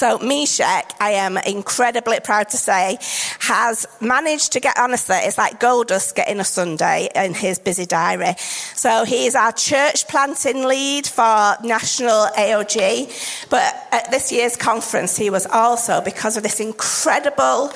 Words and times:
So 0.00 0.16
Misheck, 0.16 0.92
I 0.98 1.10
am 1.10 1.36
incredibly 1.36 2.20
proud 2.20 2.48
to 2.48 2.56
say, 2.56 2.96
has 3.40 3.84
managed 4.00 4.52
to 4.52 4.60
get, 4.60 4.78
honestly, 4.78 5.16
it's 5.16 5.36
like 5.36 5.60
gold 5.60 5.88
dust 5.88 6.16
getting 6.16 6.40
a 6.40 6.44
Sunday 6.44 7.10
in 7.14 7.34
his 7.34 7.58
busy 7.58 7.84
diary. 7.84 8.32
So 8.38 9.04
he 9.04 9.26
is 9.26 9.34
our 9.34 9.52
church 9.52 10.08
planting 10.08 10.64
lead 10.64 11.06
for 11.06 11.54
National 11.62 12.28
AOG. 12.28 13.50
But 13.50 13.74
at 13.92 14.10
this 14.10 14.32
year's 14.32 14.56
conference, 14.56 15.18
he 15.18 15.28
was 15.28 15.44
also, 15.44 16.00
because 16.00 16.38
of 16.38 16.44
this 16.44 16.60
incredible 16.60 17.70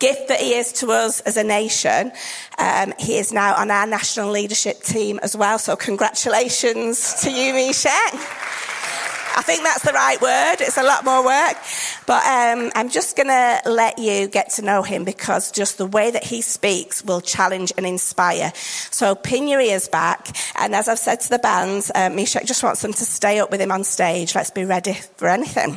gift 0.00 0.26
that 0.26 0.40
he 0.40 0.54
is 0.54 0.72
to 0.80 0.88
us 0.88 1.20
as 1.20 1.36
a 1.36 1.44
nation, 1.44 2.10
um, 2.58 2.92
he 2.98 3.18
is 3.18 3.32
now 3.32 3.54
on 3.54 3.70
our 3.70 3.86
national 3.86 4.32
leadership 4.32 4.82
team 4.82 5.20
as 5.22 5.36
well. 5.36 5.60
So 5.60 5.76
congratulations 5.76 7.22
to 7.22 7.30
you, 7.30 7.52
Misheck. 7.52 8.77
I 9.38 9.42
think 9.42 9.62
that's 9.62 9.84
the 9.84 9.92
right 9.92 10.20
word. 10.20 10.56
It's 10.58 10.78
a 10.78 10.82
lot 10.82 11.04
more 11.04 11.24
work. 11.24 11.56
But 12.06 12.26
um, 12.26 12.72
I'm 12.74 12.88
just 12.88 13.16
going 13.16 13.28
to 13.28 13.60
let 13.66 13.96
you 14.00 14.26
get 14.26 14.50
to 14.54 14.62
know 14.62 14.82
him 14.82 15.04
because 15.04 15.52
just 15.52 15.78
the 15.78 15.86
way 15.86 16.10
that 16.10 16.24
he 16.24 16.42
speaks 16.42 17.04
will 17.04 17.20
challenge 17.20 17.72
and 17.76 17.86
inspire. 17.86 18.52
So 18.90 19.14
pin 19.14 19.46
your 19.46 19.60
ears 19.60 19.86
back. 19.86 20.36
And 20.56 20.74
as 20.74 20.88
I've 20.88 20.98
said 20.98 21.20
to 21.20 21.30
the 21.30 21.38
band, 21.38 21.88
uh, 21.94 22.10
just 22.44 22.64
wants 22.64 22.82
them 22.82 22.92
to 22.92 23.04
stay 23.04 23.38
up 23.38 23.52
with 23.52 23.60
him 23.60 23.70
on 23.70 23.84
stage. 23.84 24.34
Let's 24.34 24.50
be 24.50 24.64
ready 24.64 24.94
for 24.94 25.28
anything. 25.28 25.76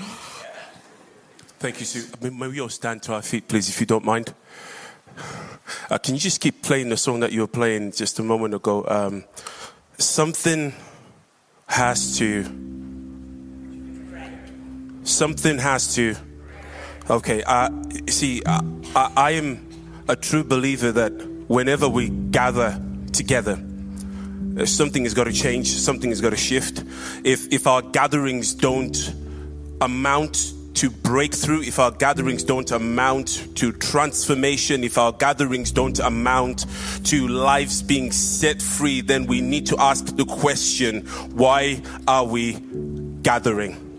Thank 1.59 1.79
you, 1.79 1.85
Sue. 1.85 2.31
May 2.31 2.47
we 2.47 2.59
all 2.61 2.69
stand 2.69 3.03
to 3.03 3.13
our 3.13 3.21
feet, 3.21 3.47
please, 3.47 3.69
if 3.69 3.79
you 3.79 3.85
don't 3.85 4.03
mind? 4.03 4.33
Uh, 5.87 5.99
can 5.99 6.15
you 6.15 6.19
just 6.19 6.41
keep 6.41 6.63
playing 6.63 6.89
the 6.89 6.97
song 6.97 7.19
that 7.19 7.31
you 7.31 7.41
were 7.41 7.47
playing 7.47 7.91
just 7.91 8.17
a 8.17 8.23
moment 8.23 8.55
ago? 8.55 8.83
Um, 8.87 9.23
something 9.99 10.73
has 11.67 12.17
to. 12.17 12.80
Something 15.03 15.57
has 15.57 15.95
to. 15.95 16.15
Okay, 17.09 17.43
uh, 17.43 17.69
see, 18.07 18.41
uh, 18.45 18.61
I, 18.95 19.11
I 19.17 19.31
am 19.31 19.67
a 20.07 20.15
true 20.15 20.43
believer 20.43 20.91
that 20.91 21.11
whenever 21.47 21.89
we 21.89 22.09
gather 22.09 22.79
together, 23.11 23.61
uh, 24.57 24.65
something 24.65 25.03
has 25.03 25.13
got 25.13 25.25
to 25.25 25.33
change, 25.33 25.67
something 25.67 26.09
has 26.09 26.21
got 26.21 26.29
to 26.29 26.37
shift. 26.37 26.83
If, 27.23 27.51
if 27.51 27.67
our 27.67 27.81
gatherings 27.81 28.53
don't 28.53 29.13
amount 29.81 30.53
to 30.75 30.89
breakthrough, 30.89 31.61
if 31.61 31.79
our 31.79 31.91
gatherings 31.91 32.43
don't 32.43 32.71
amount 32.71 33.55
to 33.57 33.71
transformation, 33.71 34.83
if 34.83 34.97
our 34.97 35.11
gatherings 35.11 35.71
don't 35.71 35.99
amount 35.99 36.65
to 37.05 37.27
lives 37.27 37.81
being 37.81 38.11
set 38.11 38.61
free, 38.61 39.01
then 39.01 39.25
we 39.25 39.41
need 39.41 39.65
to 39.67 39.75
ask 39.79 40.15
the 40.15 40.25
question 40.25 41.05
why 41.35 41.81
are 42.07 42.25
we 42.25 42.53
gathering? 43.23 43.90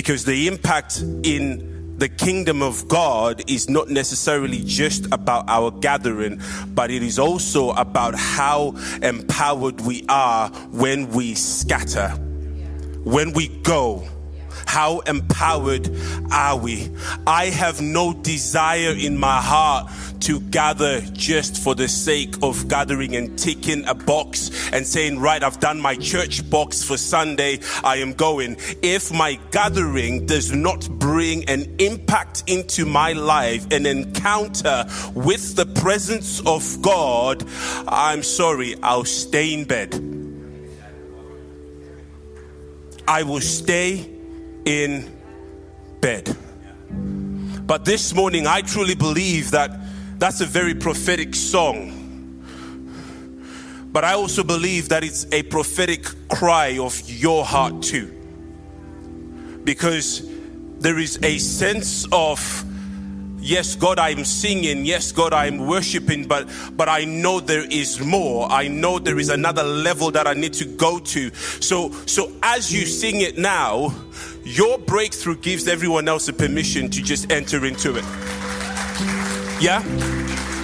Because 0.00 0.24
the 0.24 0.48
impact 0.48 1.02
in 1.24 1.98
the 1.98 2.08
kingdom 2.08 2.62
of 2.62 2.88
God 2.88 3.42
is 3.50 3.68
not 3.68 3.90
necessarily 3.90 4.62
just 4.64 5.04
about 5.12 5.44
our 5.46 5.70
gathering, 5.70 6.40
but 6.68 6.90
it 6.90 7.02
is 7.02 7.18
also 7.18 7.72
about 7.72 8.14
how 8.14 8.74
empowered 9.02 9.82
we 9.82 10.06
are 10.08 10.48
when 10.70 11.10
we 11.10 11.34
scatter, 11.34 12.08
when 13.04 13.34
we 13.34 13.48
go 13.48 14.08
how 14.70 15.00
empowered 15.00 15.90
are 16.30 16.56
we? 16.56 16.88
I 17.26 17.46
have 17.46 17.80
no 17.80 18.12
desire 18.12 18.94
in 18.96 19.18
my 19.18 19.40
heart 19.40 19.90
to 20.20 20.38
gather 20.38 21.00
just 21.12 21.60
for 21.60 21.74
the 21.74 21.88
sake 21.88 22.36
of 22.40 22.68
gathering 22.68 23.16
and 23.16 23.36
ticking 23.36 23.84
a 23.88 23.94
box 23.94 24.70
and 24.72 24.86
saying, 24.86 25.18
right, 25.18 25.42
I've 25.42 25.58
done 25.58 25.80
my 25.80 25.96
church 25.96 26.48
box 26.48 26.84
for 26.84 26.96
Sunday, 26.96 27.58
I 27.82 27.96
am 27.96 28.12
going. 28.12 28.58
If 28.80 29.12
my 29.12 29.40
gathering 29.50 30.26
does 30.26 30.52
not 30.52 30.88
bring 30.88 31.48
an 31.48 31.74
impact 31.80 32.44
into 32.46 32.86
my 32.86 33.12
life, 33.12 33.72
an 33.72 33.86
encounter 33.86 34.86
with 35.16 35.56
the 35.56 35.66
presence 35.66 36.46
of 36.46 36.80
God, 36.80 37.44
I'm 37.88 38.22
sorry, 38.22 38.76
I'll 38.84 39.04
stay 39.04 39.52
in 39.52 39.64
bed. 39.64 39.94
I 43.08 43.24
will 43.24 43.40
stay 43.40 44.09
in 44.64 45.10
bed. 46.00 46.36
But 47.66 47.84
this 47.84 48.14
morning, 48.14 48.46
I 48.46 48.62
truly 48.62 48.94
believe 48.94 49.52
that 49.52 49.70
that's 50.18 50.40
a 50.40 50.46
very 50.46 50.74
prophetic 50.74 51.34
song. 51.34 51.96
But 53.92 54.04
I 54.04 54.14
also 54.14 54.44
believe 54.44 54.90
that 54.90 55.02
it's 55.02 55.26
a 55.32 55.42
prophetic 55.44 56.06
cry 56.28 56.78
of 56.78 57.00
your 57.08 57.44
heart 57.44 57.82
too. 57.82 58.12
Because 59.64 60.28
there 60.78 60.98
is 60.98 61.18
a 61.22 61.38
sense 61.38 62.06
of 62.12 62.64
yes 63.40 63.74
god 63.74 63.98
i'm 63.98 64.24
singing 64.24 64.84
yes 64.84 65.12
god 65.12 65.32
i'm 65.32 65.66
worshiping 65.66 66.26
but 66.26 66.48
but 66.76 66.88
i 66.88 67.04
know 67.04 67.40
there 67.40 67.64
is 67.70 68.00
more 68.00 68.50
i 68.50 68.68
know 68.68 68.98
there 68.98 69.18
is 69.18 69.30
another 69.30 69.62
level 69.62 70.10
that 70.10 70.26
i 70.26 70.34
need 70.34 70.52
to 70.52 70.64
go 70.64 70.98
to 70.98 71.32
so 71.34 71.90
so 72.06 72.30
as 72.42 72.72
you 72.72 72.84
sing 72.86 73.20
it 73.22 73.38
now 73.38 73.92
your 74.44 74.78
breakthrough 74.78 75.36
gives 75.36 75.68
everyone 75.68 76.08
else 76.08 76.28
a 76.28 76.32
permission 76.32 76.90
to 76.90 77.02
just 77.02 77.30
enter 77.30 77.64
into 77.66 77.96
it. 77.96 78.04
Yeah? 79.60 79.82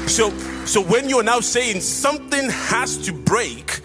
So 0.07 0.31
so 0.65 0.83
when 0.83 1.09
you're 1.09 1.23
now 1.23 1.41
saying 1.41 1.81
something 1.81 2.49
has 2.51 2.99
to 3.07 3.13
break, 3.13 3.81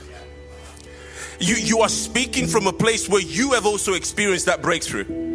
you, 1.40 1.56
you 1.56 1.82
are 1.82 1.90
speaking 1.90 2.48
from 2.48 2.66
a 2.66 2.74
place 2.74 3.08
where 3.08 3.22
you 3.22 3.52
have 3.52 3.66
also 3.66 3.94
experienced 3.94 4.48
that 4.48 4.62
breakthrough. 4.64 5.31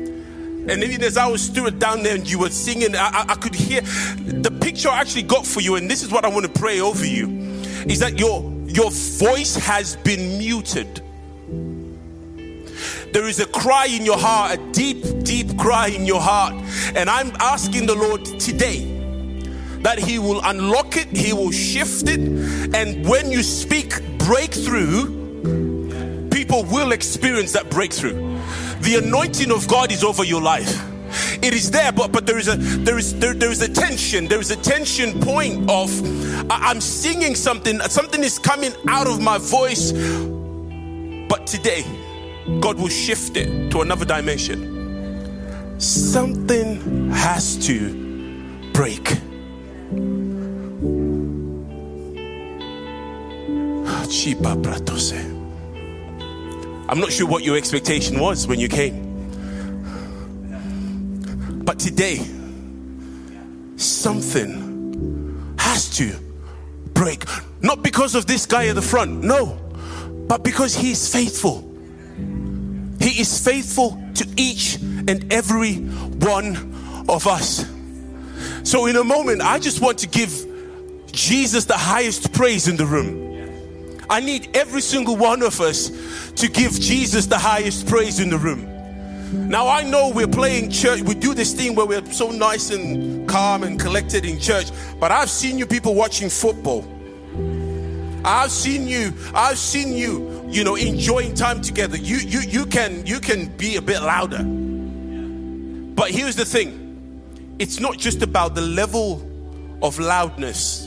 And 0.68 0.82
even 0.82 1.02
as 1.04 1.16
I 1.16 1.26
was 1.26 1.42
stood 1.42 1.78
down 1.78 2.02
there 2.02 2.14
and 2.14 2.28
you 2.28 2.40
were 2.40 2.50
singing, 2.50 2.96
I, 2.96 3.24
I 3.28 3.34
could 3.36 3.54
hear 3.54 3.80
the 3.80 4.50
picture 4.50 4.88
I 4.88 5.00
actually 5.00 5.22
got 5.22 5.46
for 5.46 5.60
you, 5.60 5.76
and 5.76 5.90
this 5.90 6.02
is 6.02 6.10
what 6.10 6.24
I 6.24 6.28
want 6.28 6.52
to 6.52 6.60
pray 6.60 6.80
over 6.80 7.06
you 7.06 7.28
is 7.86 8.00
that 8.00 8.18
your 8.18 8.42
your 8.66 8.90
voice 8.90 9.56
has 9.56 9.96
been 9.96 10.38
muted. 10.38 11.02
There 13.12 13.26
is 13.26 13.40
a 13.40 13.46
cry 13.46 13.86
in 13.86 14.04
your 14.04 14.18
heart, 14.18 14.58
a 14.58 14.72
deep, 14.72 15.22
deep 15.22 15.56
cry 15.56 15.86
in 15.86 16.04
your 16.04 16.20
heart. 16.20 16.54
And 16.94 17.08
I'm 17.08 17.30
asking 17.40 17.86
the 17.86 17.94
Lord 17.94 18.24
today 18.38 18.92
that 19.80 19.98
He 19.98 20.18
will 20.18 20.42
unlock 20.44 20.96
it, 20.96 21.08
He 21.16 21.32
will 21.32 21.52
shift 21.52 22.08
it. 22.08 22.20
And 22.74 23.08
when 23.08 23.30
you 23.30 23.42
speak 23.42 23.94
breakthrough, 24.18 26.28
people 26.28 26.64
will 26.64 26.92
experience 26.92 27.52
that 27.52 27.70
breakthrough. 27.70 28.35
The 28.80 29.02
anointing 29.02 29.50
of 29.50 29.66
God 29.68 29.92
is 29.92 30.04
over 30.04 30.24
your 30.24 30.42
life. 30.42 30.82
It 31.42 31.54
is 31.54 31.70
there 31.70 31.92
but 31.92 32.12
but 32.12 32.26
there 32.26 32.38
is 32.38 32.48
a 32.48 32.56
there 32.56 32.98
is 32.98 33.18
there, 33.18 33.34
there 33.34 33.50
is 33.50 33.62
a 33.62 33.68
tension. 33.68 34.26
There 34.26 34.40
is 34.40 34.50
a 34.50 34.56
tension 34.56 35.20
point 35.20 35.70
of 35.70 35.90
i'm 36.50 36.80
singing 36.80 37.34
something. 37.34 37.80
Something 37.80 38.22
is 38.22 38.38
coming 38.38 38.72
out 38.88 39.06
of 39.06 39.20
my 39.20 39.38
voice. 39.38 39.92
But 41.28 41.46
today 41.46 41.84
God 42.60 42.78
will 42.78 42.88
shift 42.88 43.36
it 43.36 43.70
to 43.70 43.80
another 43.82 44.04
dimension. 44.04 45.80
Something 45.80 47.10
has 47.10 47.56
to 47.66 48.70
break. 48.72 49.18
Ah, 53.86 54.06
I'm 56.88 57.00
not 57.00 57.10
sure 57.10 57.26
what 57.26 57.42
your 57.42 57.56
expectation 57.56 58.20
was 58.20 58.46
when 58.46 58.60
you 58.60 58.68
came. 58.68 59.04
But 61.64 61.80
today, 61.80 62.24
something 63.76 65.56
has 65.58 65.90
to 65.96 66.14
break. 66.94 67.24
Not 67.60 67.82
because 67.82 68.14
of 68.14 68.26
this 68.26 68.46
guy 68.46 68.68
at 68.68 68.76
the 68.76 68.82
front, 68.82 69.24
no, 69.24 69.58
but 70.28 70.44
because 70.44 70.76
he 70.76 70.92
is 70.92 71.12
faithful. 71.12 71.62
He 73.00 73.20
is 73.20 73.44
faithful 73.44 74.00
to 74.14 74.26
each 74.36 74.76
and 74.76 75.32
every 75.32 75.74
one 75.74 77.04
of 77.08 77.26
us. 77.26 77.66
So, 78.62 78.86
in 78.86 78.96
a 78.96 79.04
moment, 79.04 79.42
I 79.42 79.58
just 79.58 79.80
want 79.80 79.98
to 79.98 80.08
give 80.08 80.46
Jesus 81.10 81.64
the 81.64 81.76
highest 81.76 82.32
praise 82.32 82.68
in 82.68 82.76
the 82.76 82.86
room. 82.86 83.25
I 84.08 84.20
need 84.20 84.56
every 84.56 84.80
single 84.80 85.16
one 85.16 85.42
of 85.42 85.60
us 85.60 85.90
to 86.32 86.48
give 86.48 86.72
Jesus 86.72 87.26
the 87.26 87.38
highest 87.38 87.86
praise 87.86 88.20
in 88.20 88.30
the 88.30 88.38
room. 88.38 88.72
Now, 89.48 89.68
I 89.68 89.82
know 89.82 90.10
we're 90.10 90.28
playing 90.28 90.70
church, 90.70 91.00
we 91.02 91.14
do 91.14 91.34
this 91.34 91.52
thing 91.52 91.74
where 91.74 91.86
we're 91.86 92.04
so 92.12 92.30
nice 92.30 92.70
and 92.70 93.28
calm 93.28 93.64
and 93.64 93.78
collected 93.78 94.24
in 94.24 94.38
church, 94.38 94.68
but 95.00 95.10
I've 95.10 95.30
seen 95.30 95.58
you 95.58 95.66
people 95.66 95.94
watching 95.94 96.30
football. 96.30 96.84
I've 98.24 98.50
seen 98.50 98.88
you, 98.88 99.12
I've 99.34 99.58
seen 99.58 99.92
you 99.92 100.36
you 100.48 100.64
know 100.64 100.76
enjoying 100.76 101.34
time 101.34 101.60
together. 101.60 101.96
You 101.96 102.16
you 102.18 102.40
you 102.40 102.66
can 102.66 103.04
you 103.06 103.20
can 103.20 103.46
be 103.56 103.76
a 103.76 103.82
bit 103.82 104.00
louder. 104.00 104.42
But 105.94 106.10
here's 106.10 106.36
the 106.36 106.44
thing. 106.44 106.82
It's 107.58 107.80
not 107.80 107.98
just 107.98 108.22
about 108.22 108.54
the 108.54 108.60
level 108.60 109.22
of 109.82 109.98
loudness 109.98 110.85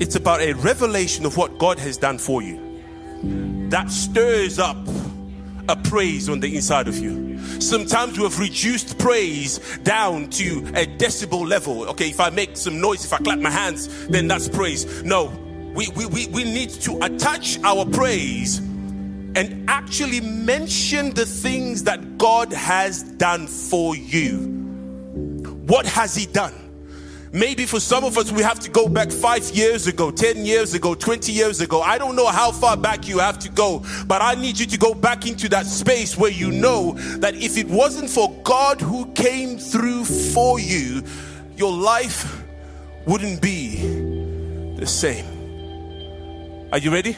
it's 0.00 0.14
about 0.14 0.40
a 0.40 0.52
revelation 0.54 1.26
of 1.26 1.36
what 1.36 1.58
god 1.58 1.78
has 1.78 1.96
done 1.96 2.18
for 2.18 2.42
you 2.42 2.58
that 3.70 3.90
stirs 3.90 4.58
up 4.58 4.76
a 5.68 5.76
praise 5.76 6.28
on 6.28 6.40
the 6.40 6.56
inside 6.56 6.88
of 6.88 6.96
you. 6.96 7.38
Sometimes 7.60 8.16
we 8.16 8.24
have 8.24 8.38
reduced 8.38 8.98
praise 8.98 9.58
down 9.78 10.30
to 10.30 10.60
a 10.74 10.86
decibel 10.86 11.46
level. 11.46 11.88
Okay, 11.90 12.08
if 12.08 12.20
I 12.20 12.30
make 12.30 12.56
some 12.56 12.80
noise, 12.80 13.04
if 13.04 13.12
I 13.12 13.18
clap 13.18 13.38
my 13.38 13.50
hands, 13.50 14.08
then 14.08 14.28
that's 14.28 14.48
praise. 14.48 15.02
No, 15.02 15.26
we, 15.74 15.88
we, 15.94 16.06
we, 16.06 16.26
we 16.28 16.44
need 16.44 16.70
to 16.70 16.98
attach 17.02 17.58
our 17.62 17.84
praise 17.84 18.58
and 18.58 19.68
actually 19.68 20.20
mention 20.20 21.12
the 21.12 21.26
things 21.26 21.84
that 21.84 22.16
God 22.16 22.52
has 22.52 23.02
done 23.02 23.46
for 23.46 23.94
you. 23.94 24.38
What 25.66 25.86
has 25.86 26.14
He 26.14 26.26
done? 26.26 26.54
Maybe 27.32 27.66
for 27.66 27.78
some 27.78 28.04
of 28.04 28.16
us, 28.16 28.32
we 28.32 28.42
have 28.42 28.58
to 28.60 28.70
go 28.70 28.88
back 28.88 29.10
five 29.10 29.48
years 29.50 29.86
ago, 29.86 30.10
10 30.10 30.46
years 30.46 30.74
ago, 30.74 30.94
20 30.94 31.30
years 31.30 31.60
ago. 31.60 31.82
I 31.82 31.98
don't 31.98 32.16
know 32.16 32.26
how 32.26 32.52
far 32.52 32.76
back 32.76 33.06
you 33.06 33.18
have 33.18 33.38
to 33.40 33.50
go, 33.50 33.84
but 34.06 34.22
I 34.22 34.34
need 34.34 34.58
you 34.58 34.66
to 34.66 34.78
go 34.78 34.94
back 34.94 35.26
into 35.26 35.48
that 35.50 35.66
space 35.66 36.16
where 36.16 36.30
you 36.30 36.50
know 36.50 36.92
that 37.18 37.34
if 37.34 37.58
it 37.58 37.68
wasn't 37.68 38.08
for 38.08 38.32
God 38.44 38.80
who 38.80 39.06
came 39.12 39.58
through 39.58 40.04
for 40.04 40.58
you, 40.58 41.02
your 41.56 41.72
life 41.72 42.44
wouldn't 43.06 43.42
be 43.42 43.76
the 44.76 44.86
same. 44.86 45.26
Are 46.72 46.78
you 46.78 46.90
ready? 46.90 47.16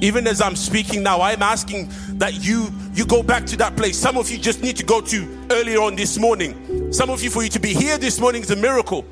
Even 0.00 0.26
as 0.26 0.40
I'm 0.40 0.56
speaking 0.56 1.02
now, 1.02 1.20
I'm 1.20 1.42
asking 1.42 1.90
that 2.18 2.34
you 2.44 2.72
you 2.92 3.06
go 3.06 3.22
back 3.22 3.46
to 3.46 3.56
that 3.58 3.76
place. 3.76 3.98
Some 3.98 4.16
of 4.16 4.30
you 4.30 4.38
just 4.38 4.62
need 4.62 4.76
to 4.76 4.84
go 4.84 5.00
to 5.00 5.46
earlier 5.50 5.80
on 5.80 5.94
this 5.94 6.18
morning. 6.18 6.71
Some 6.92 7.08
of 7.08 7.22
you 7.22 7.30
for 7.30 7.42
you 7.42 7.48
to 7.48 7.58
be 7.58 7.72
here 7.72 7.96
this 7.96 8.20
morning 8.20 8.42
is 8.42 8.50
a 8.50 8.56
miracle 8.56 9.06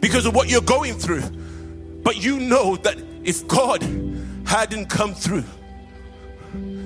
because 0.00 0.24
of 0.24 0.36
what 0.36 0.48
you're 0.48 0.62
going 0.62 0.94
through. 0.94 1.24
But 2.04 2.22
you 2.22 2.38
know 2.38 2.76
that 2.76 2.96
if 3.24 3.48
God 3.48 3.82
hadn't 4.46 4.88
come 4.88 5.14
through, 5.14 5.42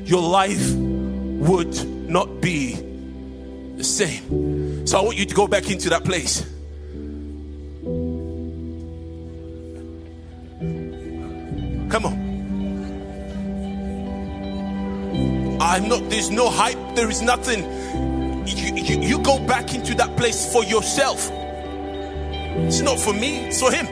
your 0.04 0.22
life 0.22 0.72
would 0.74 2.08
not 2.08 2.40
be 2.40 2.76
the 3.76 3.84
same. 3.84 4.86
So 4.86 4.98
I 4.98 5.02
want 5.02 5.18
you 5.18 5.26
to 5.26 5.34
go 5.34 5.46
back 5.46 5.70
into 5.70 5.90
that 5.90 6.02
place. 6.02 6.40
Come 11.90 12.06
on. 12.06 12.28
I'm 15.60 15.88
not, 15.88 16.08
there's 16.08 16.30
no 16.30 16.48
hype, 16.48 16.94
there 16.94 17.10
is 17.10 17.20
nothing. 17.20 17.77
You, 18.48 18.74
you, 18.74 19.00
you 19.00 19.18
go 19.22 19.38
back 19.38 19.74
into 19.74 19.94
that 19.94 20.16
place 20.16 20.52
for 20.52 20.64
yourself. 20.64 21.30
It's 21.30 22.80
not 22.80 22.98
for 22.98 23.12
me, 23.12 23.46
it's 23.46 23.60
for 23.60 23.70
him. 23.70 23.86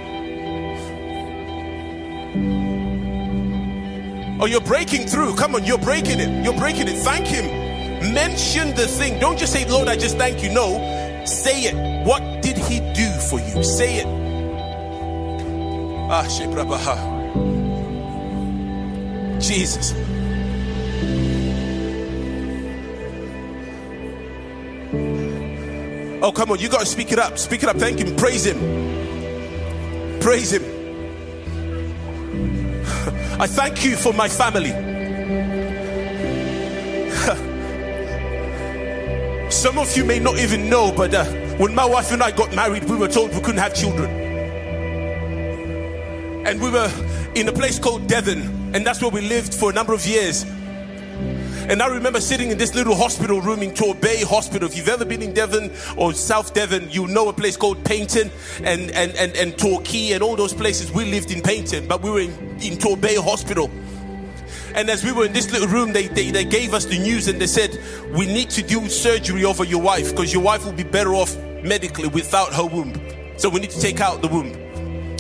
Oh, 4.39 4.47
you're 4.47 4.61
breaking 4.61 5.07
through. 5.07 5.35
Come 5.37 5.55
on, 5.55 5.65
you're 5.65 5.79
breaking 5.79 6.21
it. 6.21 6.45
You're 6.45 6.59
breaking 6.59 6.89
it. 6.89 6.99
Thank 7.03 7.27
him. 7.27 8.13
Mention 8.13 8.75
the 8.75 8.87
thing. 8.87 9.19
Don't 9.19 9.39
just 9.39 9.53
say, 9.53 9.65
Lord, 9.69 9.89
I 9.89 9.97
just 9.97 10.19
thank 10.19 10.43
you. 10.43 10.51
No, 10.51 10.79
say 11.25 11.63
it. 11.63 12.07
What 12.07 12.43
did 12.43 12.59
he 12.59 12.81
do 12.93 13.11
for 13.29 13.41
you? 13.41 13.63
Say 13.63 13.99
it. 14.01 14.07
Ah, 16.09 16.27
Jesus. 19.41 19.93
Oh, 26.27 26.33
come 26.33 26.51
on, 26.51 26.59
you 26.59 26.69
got 26.69 26.81
to 26.81 26.87
speak 26.87 27.13
it 27.13 27.21
up. 27.21 27.39
Speak 27.39 27.63
it 27.63 27.69
up. 27.69 27.77
Thank 27.77 28.01
Him. 28.01 28.17
Praise 28.17 28.45
Him. 28.45 28.59
Praise 30.19 30.53
Him. 30.53 30.65
I 33.41 33.47
thank 33.47 33.85
you 33.85 33.95
for 33.95 34.13
my 34.13 34.29
family. 34.29 34.71
Some 39.53 39.79
of 39.79 39.97
you 39.97 40.05
may 40.05 40.19
not 40.19 40.37
even 40.41 40.69
know, 40.69 40.91
but 40.91 41.15
uh, 41.15 41.27
when 41.59 41.77
my 41.77 41.85
wife 41.85 42.11
and 42.11 42.25
I 42.25 42.33
got 42.33 42.53
married, 42.57 42.91
we 42.91 42.97
were 42.97 43.07
told 43.07 43.33
we 43.33 43.39
couldn't 43.39 43.59
have 43.59 43.73
children. 43.73 44.11
And 46.45 46.61
we 46.61 46.71
were 46.71 46.91
in 47.37 47.49
a 47.49 47.53
place 47.53 47.79
called 47.79 48.09
Devon, 48.09 48.75
and 48.75 48.85
that's 48.85 49.01
where 49.01 49.13
we 49.13 49.21
lived 49.21 49.55
for 49.55 49.71
a 49.71 49.73
number 49.73 49.93
of 49.93 50.05
years. 50.05 50.45
And 51.69 51.83
I 51.83 51.89
remember 51.89 52.21
sitting 52.21 52.53
in 52.53 52.59
this 52.59 52.77
little 52.77 52.95
hospital 52.95 53.41
room 53.41 53.61
in 53.61 53.73
Torbay 53.73 54.23
Hospital. 54.23 54.69
If 54.69 54.77
you've 54.77 54.89
ever 54.89 55.05
been 55.05 55.21
in 55.21 55.35
Devon 55.35 55.73
or 55.97 56.13
South 56.13 56.55
Devon, 56.55 56.89
you 56.91 57.09
know 57.09 57.29
a 57.29 57.33
place 57.33 57.57
called 57.57 57.83
Paignton 57.83 58.31
and, 58.63 58.93
and, 58.93 59.11
and, 59.17 59.37
and 59.37 59.59
Torquay 59.59 60.13
and 60.13 60.23
all 60.23 60.37
those 60.37 60.55
places. 60.55 60.93
We 60.93 61.11
lived 61.11 61.33
in 61.33 61.43
Paignton, 61.43 61.89
but 61.89 62.03
we 62.03 62.11
were 62.11 62.21
in, 62.21 62.31
in 62.61 62.79
Torbay 62.79 63.17
Hospital. 63.17 63.69
And 64.77 64.89
as 64.89 65.03
we 65.03 65.11
were 65.11 65.27
in 65.27 65.33
this 65.33 65.51
little 65.51 65.67
room, 65.67 65.93
they, 65.93 66.07
they, 66.07 66.31
they 66.31 66.45
gave 66.45 66.73
us 66.73 66.85
the 66.85 66.99
news 66.99 67.27
and 67.27 67.41
they 67.41 67.49
said, 67.49 67.77
We 68.13 68.27
need 68.27 68.49
to 68.51 68.63
do 68.63 68.89
surgery 68.89 69.45
over 69.45 69.65
your 69.65 69.83
wife 69.83 70.11
because 70.11 70.33
your 70.33 70.45
wife 70.45 70.65
will 70.65 70.73
be 70.73 70.85
better 70.85 71.15
off 71.15 71.37
medically 71.65 72.07
without 72.07 72.55
her 72.55 72.65
womb. 72.65 72.95
So 73.39 73.49
we 73.49 73.59
need 73.59 73.71
to 73.71 73.81
take 73.81 74.01
out 74.01 74.23
the 74.23 74.29
womb. 74.29 74.53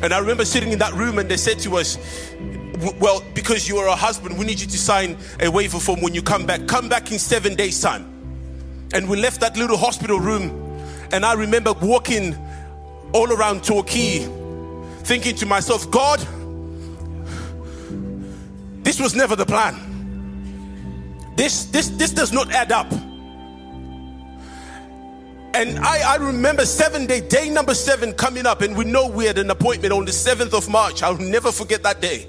And 0.04 0.12
I 0.12 0.19
remember 0.19 0.44
sitting 0.44 0.70
in 0.70 0.78
that 0.78 0.92
room 0.92 1.19
and 1.19 1.28
they 1.28 1.38
said 1.38 1.58
to 1.60 1.76
us, 1.76 1.96
well, 3.00 3.23
because 3.34 3.69
you 3.69 3.78
are 3.78 3.88
a 3.88 3.96
husband, 3.96 4.38
we 4.38 4.44
need 4.44 4.61
you 4.61 4.67
to 4.67 4.78
sign 4.78 5.17
a 5.40 5.50
waiver 5.50 5.78
form 5.78 6.00
when 6.00 6.14
you 6.14 6.23
come 6.23 6.46
back. 6.46 6.67
Come 6.67 6.88
back 6.88 7.11
in 7.11 7.19
seven 7.19 7.55
days' 7.55 7.81
time. 7.81 8.12
And 8.93 9.08
we 9.08 9.17
left 9.17 9.40
that 9.40 9.56
little 9.56 9.76
hospital 9.76 10.20
room, 10.20 10.50
and 11.12 11.25
I 11.25 11.34
remember 11.34 11.73
walking 11.73 12.37
all 13.12 13.32
around 13.32 13.64
Torquay, 13.64 14.28
thinking 15.00 15.34
to 15.37 15.46
myself, 15.46 15.90
God, 15.90 16.20
this 18.84 19.00
was 19.00 19.14
never 19.14 19.34
the 19.34 19.46
plan. 19.46 21.34
This, 21.37 21.64
this, 21.67 21.88
this 21.90 22.12
does 22.12 22.32
not 22.32 22.50
add 22.52 22.73
up. 22.73 22.90
And 25.55 25.78
I, 25.78 26.12
I 26.12 26.17
remember 26.17 26.67
seven 26.67 27.06
day, 27.06 27.20
day 27.20 27.49
number 27.49 27.75
seven 27.75 28.12
coming 28.12 28.46
up, 28.46 28.61
and 28.61 28.76
we 28.76 28.84
know 28.84 29.08
we 29.08 29.25
had 29.25 29.38
an 29.38 29.50
appointment 29.50 29.93
on 29.93 30.05
the 30.05 30.11
7th 30.11 30.52
of 30.52 30.69
March. 30.69 31.02
I'll 31.02 31.17
never 31.17 31.50
forget 31.50 31.82
that 31.82 32.00
day. 32.02 32.28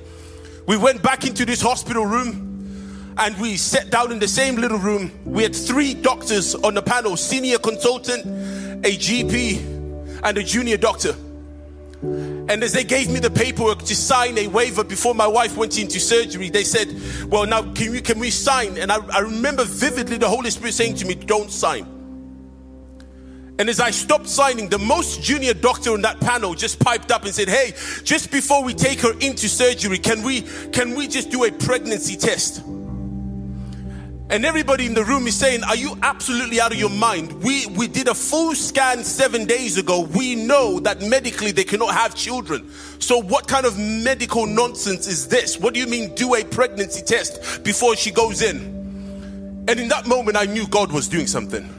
We 0.67 0.75
went 0.75 1.01
back 1.01 1.25
into 1.25 1.45
this 1.45 1.61
hospital 1.61 2.05
room 2.05 3.15
and 3.17 3.37
we 3.39 3.55
sat 3.55 3.89
down 3.89 4.11
in 4.11 4.19
the 4.19 4.27
same 4.27 4.57
little 4.57 4.77
room. 4.77 5.11
We 5.25 5.43
had 5.43 5.55
three 5.55 5.93
doctors 5.93 6.55
on 6.55 6.73
the 6.73 6.81
panel 6.81 7.15
senior 7.15 7.57
consultant, 7.57 8.25
a 8.85 8.97
GP, 8.97 10.21
and 10.23 10.37
a 10.37 10.43
junior 10.43 10.75
doctor. 10.75 11.15
And 12.01 12.63
as 12.63 12.73
they 12.73 12.83
gave 12.83 13.09
me 13.09 13.19
the 13.19 13.31
paperwork 13.31 13.79
to 13.83 13.95
sign 13.95 14.37
a 14.37 14.47
waiver 14.47 14.83
before 14.83 15.15
my 15.15 15.25
wife 15.25 15.55
went 15.55 15.79
into 15.79 16.01
surgery, 16.01 16.49
they 16.49 16.65
said, 16.65 16.93
Well, 17.27 17.45
now 17.45 17.73
can 17.73 17.93
we, 17.93 18.01
can 18.01 18.19
we 18.19 18.29
sign? 18.29 18.77
And 18.77 18.91
I, 18.91 18.97
I 19.07 19.19
remember 19.19 19.63
vividly 19.63 20.17
the 20.17 20.29
Holy 20.29 20.49
Spirit 20.49 20.73
saying 20.73 20.95
to 20.95 21.05
me, 21.05 21.15
Don't 21.15 21.49
sign. 21.49 21.96
And 23.59 23.69
as 23.69 23.80
I 23.80 23.90
stopped 23.90 24.30
signing, 24.30 24.69
the 24.69 24.78
most 24.78 25.23
junior 25.23 25.54
doctor 25.54 25.92
on 25.92 26.02
that 26.02 26.19
panel 26.19 26.54
just 26.54 26.80
piped 26.80 27.11
up 27.11 27.26
and 27.26 27.33
said, 27.33 27.49
Hey, 27.49 27.73
just 28.04 28.31
before 28.31 28.64
we 28.64 28.73
take 28.73 29.02
her 29.02 29.14
into 29.19 29.49
surgery, 29.49 29.97
can 29.97 30.21
we, 30.21 30.42
can 30.71 30.95
we 30.95 31.07
just 31.07 31.31
do 31.31 31.44
a 31.44 31.52
pregnancy 31.52 32.16
test? 32.16 32.64
And 34.30 34.45
everybody 34.45 34.85
in 34.85 34.94
the 34.94 35.06
room 35.06 35.26
is 35.26 35.35
saying, 35.35 35.64
Are 35.64 35.76
you 35.76 35.97
absolutely 36.04 36.59
out 36.59 36.71
of 36.71 36.78
your 36.78 36.92
mind? 36.92 37.42
We, 37.42 37.66
we 37.68 37.87
did 37.87 38.09
a 38.09 38.14
full 38.14 38.54
scan 38.54 39.04
seven 39.04 39.45
days 39.45 39.78
ago. 39.78 40.02
We 40.02 40.35
know 40.35 40.80
that 40.81 41.02
medically 41.02 41.52
they 41.52 41.64
cannot 41.64 41.94
have 41.94 42.14
children. 42.14 42.69
So, 42.99 43.21
what 43.21 43.47
kind 43.47 43.66
of 43.66 43.80
medical 43.80 44.45
nonsense 44.45 45.07
is 45.07 45.30
this? 45.30 45.57
What 45.57 45.73
do 45.73 45.80
you 45.80 45.87
mean, 45.87 46.14
do 46.14 46.35
a 46.35 46.44
pregnancy 46.44 47.02
test 47.02 47.64
before 47.64 47.95
she 47.95 48.11
goes 48.11 48.42
in? 48.44 49.66
And 49.69 49.80
in 49.80 49.87
that 49.87 50.06
moment, 50.06 50.37
I 50.37 50.45
knew 50.45 50.68
God 50.68 50.92
was 50.92 51.07
doing 51.07 51.26
something. 51.28 51.73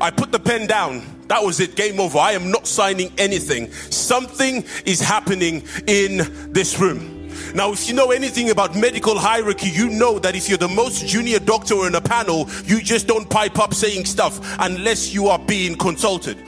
I 0.00 0.10
put 0.10 0.32
the 0.32 0.38
pen 0.38 0.66
down. 0.66 1.02
That 1.28 1.42
was 1.42 1.60
it. 1.60 1.76
Game 1.76 2.00
over. 2.00 2.18
I 2.18 2.32
am 2.32 2.50
not 2.50 2.66
signing 2.66 3.12
anything. 3.18 3.72
Something 3.72 4.64
is 4.84 5.00
happening 5.00 5.62
in 5.86 6.52
this 6.52 6.78
room. 6.78 7.30
Now, 7.54 7.72
if 7.72 7.88
you 7.88 7.94
know 7.94 8.10
anything 8.10 8.50
about 8.50 8.76
medical 8.76 9.18
hierarchy, 9.18 9.68
you 9.68 9.88
know 9.88 10.18
that 10.18 10.36
if 10.36 10.48
you're 10.48 10.58
the 10.58 10.68
most 10.68 11.06
junior 11.06 11.38
doctor 11.38 11.86
in 11.86 11.94
a 11.94 12.00
panel, 12.00 12.48
you 12.64 12.80
just 12.80 13.06
don't 13.06 13.28
pipe 13.28 13.58
up 13.58 13.74
saying 13.74 14.04
stuff 14.06 14.40
unless 14.60 15.14
you 15.14 15.28
are 15.28 15.38
being 15.38 15.76
consulted. 15.76 16.38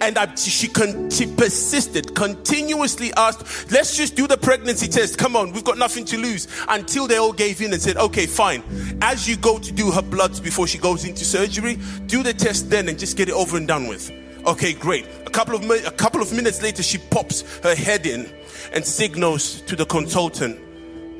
And 0.00 0.18
I, 0.18 0.34
she, 0.34 0.68
con- 0.68 1.10
she 1.10 1.26
persisted, 1.26 2.14
continuously 2.14 3.12
asked, 3.14 3.70
let's 3.72 3.96
just 3.96 4.16
do 4.16 4.26
the 4.26 4.36
pregnancy 4.36 4.88
test. 4.88 5.18
Come 5.18 5.36
on, 5.36 5.52
we've 5.52 5.64
got 5.64 5.78
nothing 5.78 6.04
to 6.06 6.18
lose. 6.18 6.48
Until 6.68 7.06
they 7.06 7.16
all 7.16 7.32
gave 7.32 7.60
in 7.60 7.72
and 7.72 7.80
said, 7.80 7.96
okay, 7.96 8.26
fine. 8.26 8.62
As 9.02 9.28
you 9.28 9.36
go 9.36 9.58
to 9.58 9.72
do 9.72 9.90
her 9.90 10.02
bloods 10.02 10.40
before 10.40 10.66
she 10.66 10.78
goes 10.78 11.04
into 11.04 11.24
surgery, 11.24 11.78
do 12.06 12.22
the 12.22 12.32
test 12.32 12.70
then 12.70 12.88
and 12.88 12.98
just 12.98 13.16
get 13.16 13.28
it 13.28 13.34
over 13.34 13.56
and 13.56 13.68
done 13.68 13.86
with. 13.86 14.10
Okay, 14.46 14.74
great. 14.74 15.06
A 15.26 15.30
couple 15.30 15.54
of 15.54 15.64
a 15.70 15.90
couple 15.90 16.20
of 16.20 16.32
minutes 16.32 16.62
later, 16.62 16.82
she 16.82 16.98
pops 16.98 17.42
her 17.60 17.74
head 17.74 18.04
in 18.04 18.30
and 18.72 18.84
signals 18.84 19.62
to 19.62 19.74
the 19.74 19.86
consultant 19.86 20.60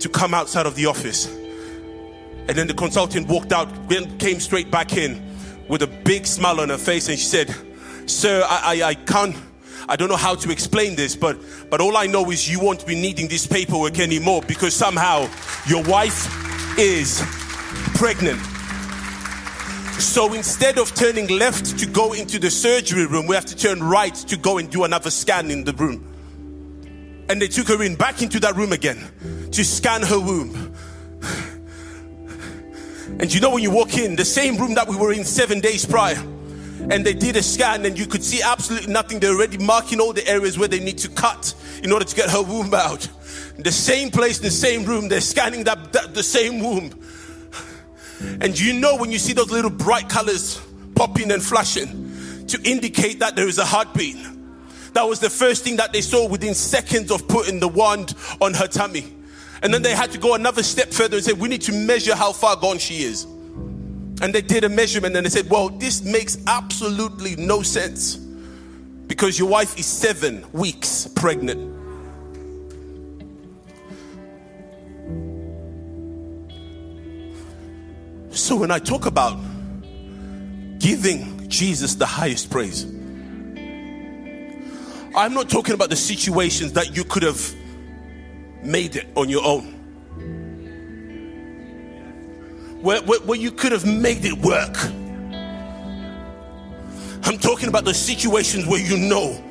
to 0.00 0.08
come 0.08 0.34
outside 0.34 0.66
of 0.66 0.74
the 0.74 0.86
office. 0.86 1.26
And 1.26 2.50
then 2.50 2.66
the 2.66 2.74
consultant 2.74 3.26
walked 3.28 3.52
out, 3.52 3.88
then 3.88 4.18
came 4.18 4.40
straight 4.40 4.70
back 4.70 4.96
in 4.96 5.22
with 5.68 5.82
a 5.82 5.86
big 5.86 6.26
smile 6.26 6.60
on 6.60 6.68
her 6.68 6.76
face, 6.76 7.08
and 7.08 7.18
she 7.18 7.24
said, 7.24 7.54
Sir, 8.06 8.44
I, 8.48 8.80
I, 8.80 8.88
I 8.88 8.94
can't. 8.94 9.36
I 9.86 9.96
don't 9.96 10.08
know 10.08 10.16
how 10.16 10.34
to 10.34 10.50
explain 10.50 10.96
this, 10.96 11.14
but 11.14 11.38
but 11.70 11.80
all 11.80 11.96
I 11.96 12.06
know 12.06 12.30
is 12.30 12.50
you 12.50 12.60
won't 12.60 12.86
be 12.86 12.94
needing 12.94 13.28
this 13.28 13.46
paperwork 13.46 13.98
anymore 13.98 14.42
because 14.46 14.74
somehow 14.74 15.28
your 15.66 15.82
wife 15.84 16.78
is 16.78 17.22
pregnant. 17.94 18.40
So 20.00 20.32
instead 20.32 20.78
of 20.78 20.94
turning 20.94 21.28
left 21.28 21.78
to 21.78 21.86
go 21.86 22.12
into 22.14 22.38
the 22.38 22.50
surgery 22.50 23.06
room, 23.06 23.26
we 23.26 23.34
have 23.34 23.44
to 23.46 23.56
turn 23.56 23.82
right 23.82 24.14
to 24.14 24.36
go 24.36 24.58
and 24.58 24.70
do 24.70 24.84
another 24.84 25.10
scan 25.10 25.50
in 25.50 25.64
the 25.64 25.72
room. 25.72 26.04
And 27.28 27.40
they 27.40 27.48
took 27.48 27.68
her 27.68 27.82
in 27.82 27.94
back 27.94 28.20
into 28.20 28.40
that 28.40 28.56
room 28.56 28.72
again 28.72 28.98
to 29.52 29.64
scan 29.64 30.02
her 30.02 30.18
womb. 30.18 30.74
And 33.20 33.32
you 33.32 33.40
know, 33.40 33.50
when 33.50 33.62
you 33.62 33.70
walk 33.70 33.96
in, 33.96 34.16
the 34.16 34.24
same 34.24 34.56
room 34.56 34.74
that 34.74 34.88
we 34.88 34.96
were 34.96 35.12
in 35.12 35.24
seven 35.24 35.60
days 35.60 35.86
prior, 35.86 36.20
and 36.90 37.04
they 37.04 37.14
did 37.14 37.36
a 37.36 37.42
scan, 37.42 37.84
and 37.86 37.98
you 37.98 38.06
could 38.06 38.22
see 38.22 38.42
absolutely 38.42 38.92
nothing. 38.92 39.20
They're 39.20 39.34
already 39.34 39.58
marking 39.58 40.00
all 40.00 40.12
the 40.12 40.26
areas 40.26 40.58
where 40.58 40.68
they 40.68 40.80
need 40.80 40.98
to 40.98 41.08
cut 41.08 41.54
in 41.82 41.92
order 41.92 42.04
to 42.04 42.16
get 42.16 42.30
her 42.30 42.42
womb 42.42 42.74
out. 42.74 43.08
The 43.58 43.72
same 43.72 44.10
place, 44.10 44.38
the 44.38 44.50
same 44.50 44.84
room, 44.84 45.08
they're 45.08 45.20
scanning 45.20 45.64
that, 45.64 45.92
that 45.92 46.14
the 46.14 46.22
same 46.22 46.60
womb. 46.60 46.92
And 48.40 48.58
you 48.58 48.72
know, 48.72 48.96
when 48.96 49.12
you 49.12 49.18
see 49.18 49.32
those 49.32 49.50
little 49.50 49.70
bright 49.70 50.08
colors 50.08 50.60
popping 50.94 51.30
and 51.30 51.42
flashing 51.42 52.46
to 52.46 52.60
indicate 52.62 53.20
that 53.20 53.36
there 53.36 53.48
is 53.48 53.58
a 53.58 53.64
heartbeat. 53.64 54.16
That 54.92 55.08
was 55.08 55.18
the 55.18 55.30
first 55.30 55.64
thing 55.64 55.76
that 55.76 55.92
they 55.92 56.00
saw 56.00 56.28
within 56.28 56.54
seconds 56.54 57.10
of 57.10 57.26
putting 57.26 57.58
the 57.58 57.68
wand 57.68 58.14
on 58.40 58.54
her 58.54 58.68
tummy. 58.68 59.12
And 59.62 59.72
then 59.72 59.82
they 59.82 59.94
had 59.94 60.12
to 60.12 60.18
go 60.18 60.34
another 60.34 60.62
step 60.62 60.92
further 60.92 61.16
and 61.16 61.24
say, 61.24 61.32
We 61.32 61.48
need 61.48 61.62
to 61.62 61.72
measure 61.72 62.14
how 62.14 62.32
far 62.32 62.56
gone 62.56 62.78
she 62.78 63.02
is. 63.02 63.26
And 64.22 64.34
they 64.34 64.42
did 64.42 64.64
a 64.64 64.68
measurement 64.68 65.16
and 65.16 65.26
they 65.26 65.30
said, 65.30 65.50
Well, 65.50 65.68
this 65.68 66.02
makes 66.02 66.38
absolutely 66.46 67.36
no 67.36 67.62
sense 67.62 68.16
because 68.16 69.38
your 69.38 69.48
wife 69.48 69.78
is 69.78 69.86
seven 69.86 70.44
weeks 70.52 71.06
pregnant. 71.08 71.72
So 78.30 78.56
when 78.56 78.70
I 78.70 78.78
talk 78.78 79.06
about 79.06 79.38
giving 80.78 81.48
Jesus 81.48 81.94
the 81.94 82.06
highest 82.06 82.50
praise, 82.50 82.84
I'm 85.16 85.32
not 85.32 85.48
talking 85.48 85.74
about 85.74 85.90
the 85.90 85.96
situations 85.96 86.72
that 86.72 86.96
you 86.96 87.04
could 87.04 87.22
have 87.22 87.54
made 88.64 88.96
it 88.96 89.06
on 89.14 89.28
your 89.28 89.44
own. 89.44 89.73
Where, 92.84 93.00
where, 93.00 93.20
where, 93.20 93.38
you 93.38 93.50
could 93.50 93.72
have 93.72 93.86
made 93.86 94.26
it 94.26 94.36
work. 94.36 94.76
I'm 97.26 97.38
talking 97.38 97.70
about 97.70 97.86
the 97.86 97.94
situations 97.94 98.66
where 98.66 98.78
you 98.78 98.98
know 98.98 99.42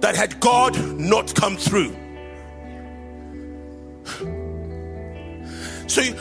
that 0.00 0.14
had 0.14 0.38
God 0.38 0.78
not 1.00 1.34
come 1.34 1.56
through. 1.56 1.96
So 5.86 6.02
you, 6.02 6.14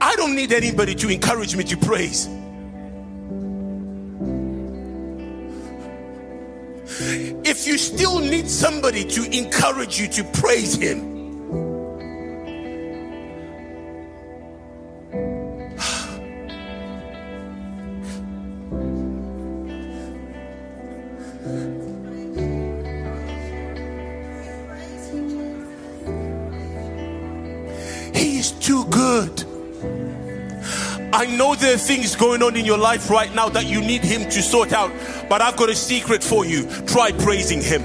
I 0.00 0.16
don't 0.16 0.34
need 0.34 0.52
anybody 0.52 0.96
to 0.96 1.08
encourage 1.08 1.54
me 1.54 1.62
to 1.62 1.76
praise. 1.76 2.28
If 7.46 7.64
you 7.68 7.78
still 7.78 8.18
need 8.18 8.50
somebody 8.50 9.04
to 9.04 9.22
encourage 9.30 10.00
you 10.00 10.08
to 10.08 10.24
praise 10.24 10.74
Him, 10.74 11.13
I 31.14 31.26
know 31.26 31.54
there 31.54 31.76
are 31.76 31.78
things 31.78 32.16
going 32.16 32.42
on 32.42 32.56
in 32.56 32.64
your 32.64 32.76
life 32.76 33.08
right 33.08 33.32
now 33.32 33.48
that 33.50 33.66
you 33.66 33.80
need 33.80 34.02
Him 34.02 34.28
to 34.30 34.42
sort 34.42 34.72
out, 34.72 34.90
but 35.28 35.40
I've 35.40 35.56
got 35.56 35.70
a 35.70 35.74
secret 35.76 36.24
for 36.24 36.44
you. 36.44 36.66
Try 36.86 37.12
praising 37.12 37.62
Him. 37.62 37.82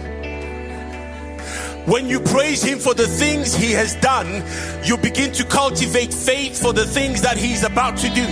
When 1.85 2.09
you 2.09 2.21
praise 2.21 2.63
Him 2.63 2.79
for 2.79 2.95
the 2.95 3.05
things 3.05 3.53
He 3.53 3.71
has 3.73 3.93
done, 3.97 4.43
you 4.83 4.97
begin 4.97 5.31
to 5.33 5.45
cultivate 5.45 6.11
faith 6.11 6.59
for 6.59 6.73
the 6.73 6.87
things 6.87 7.21
that 7.21 7.37
He's 7.37 7.63
about 7.63 7.97
to 7.97 8.09
do. 8.09 8.25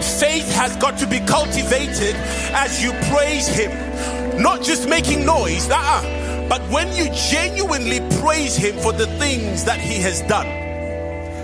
Faith 0.00 0.50
has 0.54 0.74
got 0.76 0.98
to 1.00 1.06
be 1.06 1.18
cultivated 1.20 2.16
as 2.54 2.82
you 2.82 2.92
praise 3.12 3.46
Him, 3.46 4.42
not 4.42 4.62
just 4.62 4.88
making 4.88 5.26
noise, 5.26 5.68
uh-uh, 5.68 6.48
but 6.48 6.62
when 6.70 6.88
you 6.96 7.12
genuinely 7.12 8.00
praise 8.22 8.56
Him 8.56 8.78
for 8.78 8.94
the 8.94 9.06
things 9.18 9.66
that 9.66 9.80
He 9.80 10.00
has 10.00 10.22
done. 10.22 10.46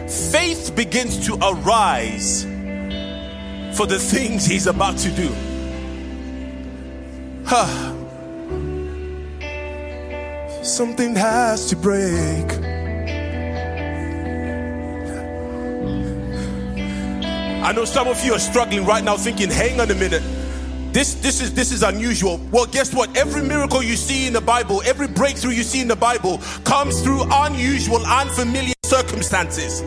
Faith 0.09 0.75
begins 0.75 1.26
to 1.26 1.37
arise 1.43 2.47
for 3.76 3.87
the 3.87 3.99
things 3.99 4.47
he's 4.47 4.66
about 4.66 4.97
to 4.97 5.11
do. 5.11 5.28
Huh. 7.45 7.92
Something 10.62 11.14
has 11.14 11.66
to 11.66 11.76
break. 11.76 12.50
I 17.62 17.73
know 17.73 17.85
some 17.85 18.09
of 18.09 18.25
you 18.25 18.33
are 18.33 18.38
struggling 18.38 18.87
right 18.87 19.04
now 19.04 19.18
thinking, 19.18 19.50
hang 19.50 19.78
on 19.78 19.90
a 19.90 19.95
minute. 19.95 20.23
This, 20.92 21.14
this 21.14 21.42
is 21.42 21.52
this 21.52 21.73
is 21.73 21.83
unusual. 21.83 22.40
Well, 22.50 22.64
guess 22.64 22.95
what? 22.95 23.14
Every 23.14 23.42
miracle 23.42 23.83
you 23.83 23.97
see 23.97 24.26
in 24.26 24.33
the 24.33 24.40
Bible, 24.40 24.80
every 24.87 25.09
breakthrough 25.09 25.50
you 25.50 25.62
see 25.62 25.83
in 25.83 25.88
the 25.88 25.97
Bible 25.97 26.38
comes 26.64 27.02
through 27.02 27.25
unusual, 27.30 27.99
unfamiliar 28.06 28.73
circumstances. 28.85 29.83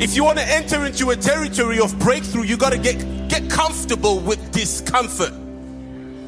If 0.00 0.16
you 0.16 0.24
want 0.24 0.38
to 0.38 0.48
enter 0.48 0.86
into 0.86 1.10
a 1.10 1.16
territory 1.16 1.78
of 1.78 1.98
breakthrough, 1.98 2.44
you 2.44 2.56
got 2.56 2.72
to 2.72 2.78
get 2.78 3.28
get 3.28 3.50
comfortable 3.50 4.18
with 4.18 4.50
discomfort. 4.50 5.34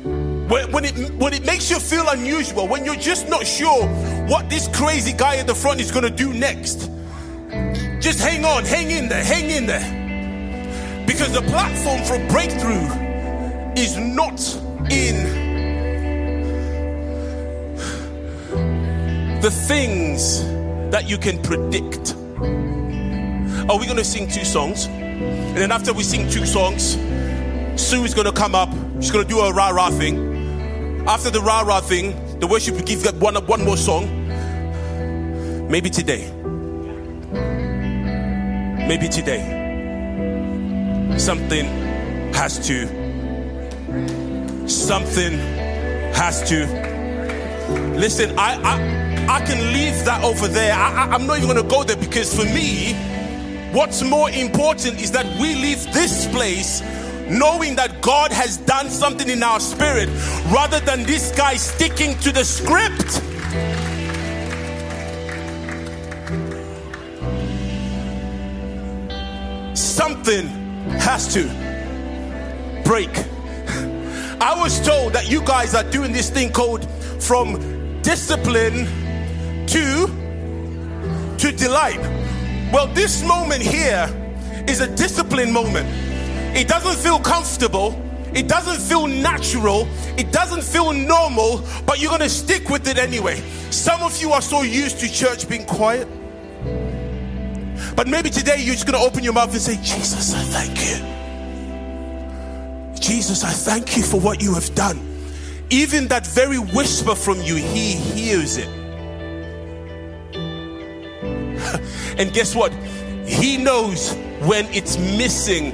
When, 0.04 0.70
when 0.70 0.84
it 0.84 1.14
when 1.14 1.32
it 1.32 1.46
makes 1.46 1.70
you 1.70 1.80
feel 1.80 2.06
unusual, 2.10 2.68
when 2.68 2.84
you're 2.84 2.96
just 2.96 3.30
not 3.30 3.46
sure 3.46 3.86
what 4.26 4.50
this 4.50 4.68
crazy 4.76 5.14
guy 5.14 5.36
at 5.36 5.46
the 5.46 5.54
front 5.54 5.80
is 5.80 5.90
going 5.90 6.04
to 6.04 6.10
do 6.10 6.34
next, 6.34 6.90
just 7.98 8.20
hang 8.20 8.44
on, 8.44 8.66
hang 8.66 8.90
in 8.90 9.08
there, 9.08 9.24
hang 9.24 9.48
in 9.48 9.64
there, 9.64 11.06
because 11.06 11.32
the 11.32 11.40
platform 11.40 12.02
for 12.04 12.18
breakthrough 12.30 12.86
is 13.74 13.96
not 13.96 14.38
in 14.90 15.16
the 19.40 19.50
things 19.50 20.44
that 20.90 21.08
you 21.08 21.16
can 21.16 21.42
predict. 21.42 22.16
Are 23.68 23.78
we 23.78 23.86
going 23.86 23.98
to 23.98 24.04
sing 24.04 24.28
two 24.28 24.44
songs? 24.44 24.86
And 24.86 25.56
then 25.56 25.70
after 25.70 25.92
we 25.92 26.02
sing 26.02 26.28
two 26.28 26.46
songs, 26.46 26.98
Sue 27.80 28.04
is 28.04 28.12
going 28.12 28.26
to 28.26 28.32
come 28.32 28.54
up. 28.54 28.70
She's 29.00 29.10
going 29.10 29.24
to 29.24 29.28
do 29.28 29.40
a 29.40 29.52
rah 29.52 29.70
rah 29.70 29.90
thing. 29.90 31.04
After 31.06 31.30
the 31.30 31.40
rah 31.40 31.62
rah 31.62 31.80
thing, 31.80 32.38
the 32.40 32.46
worship 32.46 32.74
will 32.74 32.82
give 32.82 33.04
one, 33.20 33.36
one 33.46 33.64
more 33.64 33.76
song. 33.76 34.08
Maybe 35.68 35.90
today. 35.90 36.30
Maybe 38.88 39.08
today. 39.08 39.60
Something 41.16 41.66
has 42.34 42.58
to. 42.66 42.86
Something 44.68 45.38
has 46.14 46.42
to. 46.48 46.66
Listen, 47.96 48.36
I 48.38 48.56
I, 48.62 49.36
I 49.36 49.40
can 49.46 49.72
leave 49.72 50.04
that 50.04 50.24
over 50.24 50.48
there. 50.48 50.74
I, 50.74 51.04
I, 51.04 51.14
I'm 51.14 51.26
not 51.26 51.38
even 51.38 51.48
going 51.48 51.62
to 51.62 51.68
go 51.70 51.84
there 51.84 51.96
because 51.96 52.34
for 52.34 52.44
me, 52.44 52.94
What's 53.72 54.02
more 54.02 54.28
important 54.28 55.00
is 55.00 55.12
that 55.12 55.24
we 55.40 55.54
leave 55.54 55.82
this 55.94 56.26
place 56.26 56.82
knowing 57.26 57.74
that 57.76 58.02
God 58.02 58.30
has 58.30 58.58
done 58.58 58.90
something 58.90 59.30
in 59.30 59.42
our 59.42 59.60
spirit 59.60 60.10
rather 60.52 60.78
than 60.80 61.04
this 61.04 61.34
guy 61.34 61.56
sticking 61.56 62.18
to 62.18 62.32
the 62.32 62.44
script. 62.44 63.12
Something 69.74 70.48
has 70.98 71.32
to 71.32 71.44
break. 72.84 73.08
I 74.42 74.54
was 74.58 74.84
told 74.86 75.14
that 75.14 75.30
you 75.30 75.40
guys 75.46 75.74
are 75.74 75.88
doing 75.90 76.12
this 76.12 76.28
thing 76.28 76.52
called 76.52 76.86
from 77.22 78.02
discipline 78.02 78.86
to 79.68 80.06
to 81.38 81.52
delight. 81.52 82.21
Well, 82.72 82.86
this 82.86 83.22
moment 83.22 83.60
here 83.60 84.08
is 84.66 84.80
a 84.80 84.86
discipline 84.96 85.52
moment. 85.52 85.86
It 86.56 86.68
doesn't 86.68 86.96
feel 86.96 87.20
comfortable. 87.20 88.00
It 88.34 88.48
doesn't 88.48 88.80
feel 88.80 89.06
natural. 89.06 89.86
It 90.16 90.32
doesn't 90.32 90.62
feel 90.62 90.90
normal, 90.94 91.66
but 91.84 92.00
you're 92.00 92.08
going 92.08 92.22
to 92.22 92.30
stick 92.30 92.70
with 92.70 92.88
it 92.88 92.96
anyway. 92.96 93.42
Some 93.70 94.02
of 94.02 94.18
you 94.22 94.32
are 94.32 94.40
so 94.40 94.62
used 94.62 95.00
to 95.00 95.12
church 95.12 95.50
being 95.50 95.66
quiet. 95.66 96.08
But 97.94 98.08
maybe 98.08 98.30
today 98.30 98.56
you're 98.62 98.74
just 98.74 98.86
going 98.86 98.98
to 98.98 99.04
open 99.06 99.22
your 99.22 99.34
mouth 99.34 99.52
and 99.52 99.60
say, 99.60 99.76
Jesus, 99.76 100.32
I 100.34 100.42
thank 100.42 100.80
you. 100.80 100.96
Jesus, 102.98 103.44
I 103.44 103.50
thank 103.50 103.98
you 103.98 104.02
for 104.02 104.18
what 104.18 104.42
you 104.42 104.54
have 104.54 104.74
done. 104.74 104.98
Even 105.68 106.08
that 106.08 106.26
very 106.26 106.58
whisper 106.58 107.14
from 107.14 107.42
you, 107.42 107.56
He 107.56 107.92
hears 107.92 108.56
it. 108.56 108.81
And 112.18 112.32
guess 112.32 112.54
what? 112.54 112.72
He 113.26 113.56
knows 113.56 114.14
when 114.40 114.66
it's 114.66 114.98
missing 114.98 115.72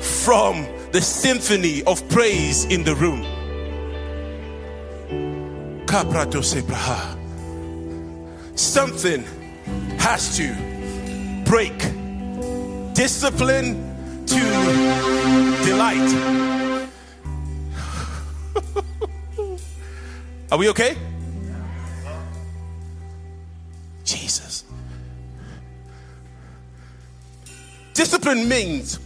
from 0.00 0.66
the 0.92 1.02
symphony 1.02 1.82
of 1.84 2.06
praise 2.08 2.64
in 2.66 2.84
the 2.84 2.94
room. 2.94 3.22
Something 8.54 9.24
has 9.98 10.36
to 10.36 10.54
break. 11.44 11.76
Discipline 12.94 14.24
to 14.26 14.40
delight. 15.64 16.14
Are 20.52 20.58
we 20.58 20.68
okay? 20.68 20.96
Jesus. 24.04 24.53
Discipline 27.94 28.48
means 28.48 28.98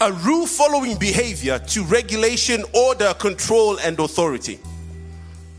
a 0.00 0.12
rule 0.12 0.46
following 0.46 0.96
behavior 0.98 1.58
to 1.58 1.82
regulation, 1.84 2.62
order, 2.74 3.14
control, 3.14 3.78
and 3.78 3.98
authority. 3.98 4.60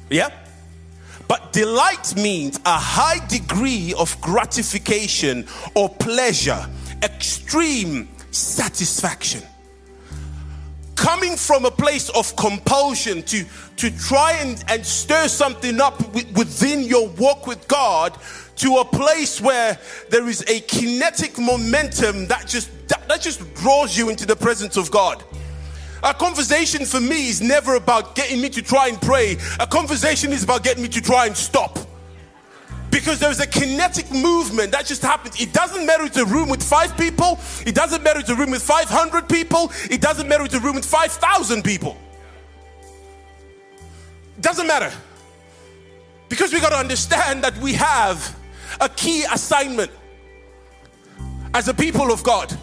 Yeah? 0.10 0.30
But 1.28 1.52
delight 1.52 2.16
means 2.16 2.60
a 2.66 2.78
high 2.78 3.26
degree 3.28 3.94
of 3.98 4.20
gratification 4.22 5.48
or 5.76 5.90
pleasure, 5.90 6.66
extreme 7.04 8.08
satisfaction. 8.32 9.44
Coming 10.96 11.36
from 11.38 11.66
a 11.66 11.72
place 11.72 12.10
of 12.10 12.36
compulsion 12.36 13.24
to, 13.24 13.46
to 13.78 13.98
try 13.98 14.34
and, 14.42 14.64
and 14.68 14.86
stir 14.86 15.28
something 15.28 15.82
up 15.82 16.00
within 16.34 16.84
your 16.84 17.10
walk 17.10 17.48
with 17.48 17.68
God 17.68 18.18
to 18.60 18.78
a 18.78 18.86
place 18.86 19.42
where 19.42 19.80
there 20.10 20.28
is 20.28 20.44
a 20.48 20.60
kinetic 20.62 21.38
momentum 21.38 22.28
that 22.28 22.48
just 22.48 22.70
that, 22.90 23.08
that 23.08 23.22
just 23.22 23.54
draws 23.56 23.98
you 23.98 24.10
into 24.10 24.26
the 24.26 24.36
presence 24.36 24.78
of 24.78 24.92
God. 24.92 25.24
A 26.04 26.14
conversation 26.14 26.86
for 26.86 27.00
me 27.00 27.30
is 27.30 27.42
never 27.42 27.76
about 27.76 28.16
getting 28.16 28.42
me 28.42 28.50
to 28.50 28.62
try 28.62 28.88
and 28.88 29.02
pray. 29.02 29.38
A 29.60 29.68
conversation 29.68 30.32
is 30.32 30.44
about 30.44 30.64
getting 30.64 30.84
me 30.84 30.90
to 30.90 31.02
try 31.02 31.26
and 31.26 31.36
stop. 31.36 31.78
Because 32.90 33.20
there's 33.20 33.40
a 33.40 33.48
kinetic 33.48 34.10
movement 34.12 34.72
that 34.72 34.86
just 34.86 35.02
happens. 35.02 35.40
It 35.40 35.54
doesn't 35.54 35.86
matter 35.86 36.04
if 36.04 36.10
it's 36.10 36.18
a 36.18 36.26
room 36.26 36.50
with 36.50 36.64
five 36.64 36.98
people, 36.98 37.40
it 37.66 37.76
doesn't 37.76 38.02
matter 38.02 38.20
if 38.20 38.24
it's 38.24 38.32
a 38.32 38.36
room 38.36 38.52
with 38.52 38.64
500 38.64 39.30
people, 39.30 39.72
it 39.92 40.02
doesn't 40.02 40.28
matter 40.28 40.44
if 40.44 40.48
it's 40.48 40.56
a 40.56 40.66
room 40.66 40.76
with 40.76 40.86
5,000 40.86 41.64
people. 41.64 41.98
It 44.38 44.42
doesn't 44.42 44.68
matter. 44.68 44.92
Because 46.30 46.54
we 46.54 46.60
got 46.62 46.70
to 46.70 46.78
understand 46.78 47.44
that 47.44 47.58
we 47.58 47.74
have 47.74 48.39
a 48.80 48.90
key 48.90 49.26
assignment 49.32 49.92
as 51.54 51.68
a 51.68 51.74
people 51.74 52.12
of 52.12 52.24
God. 52.24 52.56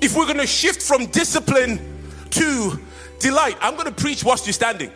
If 0.00 0.16
we're 0.16 0.26
going 0.26 0.38
to 0.38 0.46
shift 0.46 0.82
from 0.82 1.06
discipline 1.06 1.80
to 2.30 2.78
delight, 3.18 3.56
I'm 3.60 3.74
going 3.74 3.86
to 3.86 3.92
preach 3.92 4.24
whilst 4.24 4.46
you're 4.46 4.52
standing. 4.52 4.90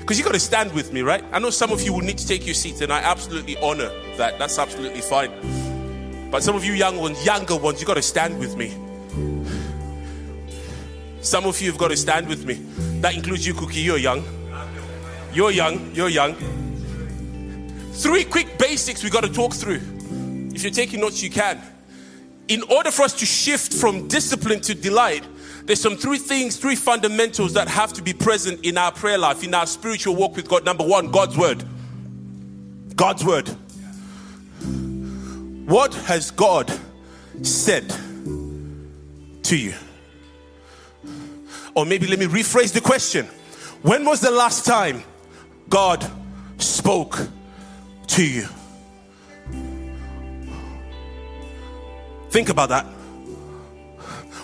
Because 0.00 0.18
you 0.18 0.24
got 0.24 0.34
to 0.34 0.40
stand 0.40 0.72
with 0.72 0.92
me, 0.92 1.02
right? 1.02 1.24
I 1.32 1.40
know 1.40 1.50
some 1.50 1.72
of 1.72 1.82
you 1.82 1.92
will 1.92 2.00
need 2.00 2.18
to 2.18 2.26
take 2.28 2.46
your 2.46 2.54
seats, 2.54 2.80
and 2.80 2.92
I 2.92 3.00
absolutely 3.00 3.56
honor 3.56 3.90
that. 4.16 4.38
That's 4.38 4.58
absolutely 4.58 5.00
fine. 5.00 5.32
But 6.30 6.44
some 6.44 6.54
of 6.54 6.64
you 6.64 6.74
young 6.74 6.98
ones, 6.98 7.24
younger 7.26 7.56
ones, 7.56 7.80
you 7.80 7.86
got 7.86 7.94
to 7.94 8.02
stand 8.02 8.38
with 8.38 8.56
me. 8.56 8.72
Some 11.22 11.44
of 11.44 11.60
you 11.60 11.68
have 11.70 11.78
got 11.78 11.88
to 11.88 11.96
stand 11.96 12.28
with 12.28 12.46
me. 12.46 12.54
That 13.00 13.16
includes 13.16 13.44
you, 13.44 13.54
Cookie. 13.54 13.80
You're 13.80 13.98
young. 13.98 14.22
You're 15.32 15.50
young. 15.50 15.92
You're 15.92 16.08
young. 16.08 16.36
Three 17.96 18.24
quick 18.24 18.58
basics 18.58 19.02
we 19.02 19.08
got 19.08 19.24
to 19.24 19.32
talk 19.32 19.54
through. 19.54 19.80
If 20.54 20.62
you're 20.62 20.72
taking 20.72 21.00
notes, 21.00 21.22
you 21.22 21.30
can. 21.30 21.60
In 22.48 22.62
order 22.64 22.90
for 22.90 23.02
us 23.02 23.14
to 23.14 23.26
shift 23.26 23.72
from 23.72 24.06
discipline 24.06 24.60
to 24.60 24.74
delight, 24.74 25.24
there's 25.64 25.80
some 25.80 25.96
three 25.96 26.18
things, 26.18 26.58
three 26.58 26.76
fundamentals 26.76 27.54
that 27.54 27.68
have 27.68 27.92
to 27.94 28.02
be 28.02 28.12
present 28.12 28.64
in 28.64 28.78
our 28.78 28.92
prayer 28.92 29.18
life, 29.18 29.42
in 29.42 29.54
our 29.54 29.66
spiritual 29.66 30.14
walk 30.14 30.36
with 30.36 30.46
God. 30.48 30.64
Number 30.64 30.84
one, 30.84 31.10
God's 31.10 31.36
word. 31.36 31.64
God's 32.94 33.24
word. 33.24 33.48
What 35.66 35.94
has 35.94 36.30
God 36.30 36.70
said 37.42 37.88
to 39.42 39.56
you? 39.56 39.74
Or 41.74 41.84
maybe 41.84 42.06
let 42.06 42.18
me 42.18 42.26
rephrase 42.26 42.72
the 42.72 42.80
question. 42.80 43.26
When 43.82 44.04
was 44.04 44.20
the 44.20 44.30
last 44.30 44.64
time 44.64 45.02
God 45.68 46.08
spoke 46.58 47.28
to 48.16 48.26
you. 48.26 48.48
Think 52.30 52.48
about 52.48 52.70
that. 52.70 52.86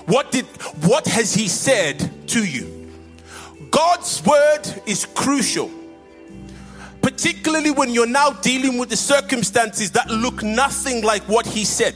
What 0.05 0.31
did 0.31 0.45
what 0.85 1.07
has 1.07 1.33
he 1.33 1.49
said 1.49 2.29
to 2.29 2.45
you? 2.45 2.91
God's 3.71 4.23
word 4.27 4.61
is 4.85 5.07
crucial. 5.07 5.71
Particularly 7.01 7.71
when 7.71 7.89
you're 7.89 8.07
now 8.07 8.33
dealing 8.33 8.77
with 8.77 8.91
the 8.91 8.97
circumstances 8.97 9.91
that 9.93 10.11
look 10.11 10.43
nothing 10.43 11.03
like 11.03 11.23
what 11.23 11.47
he 11.47 11.65
said. 11.65 11.95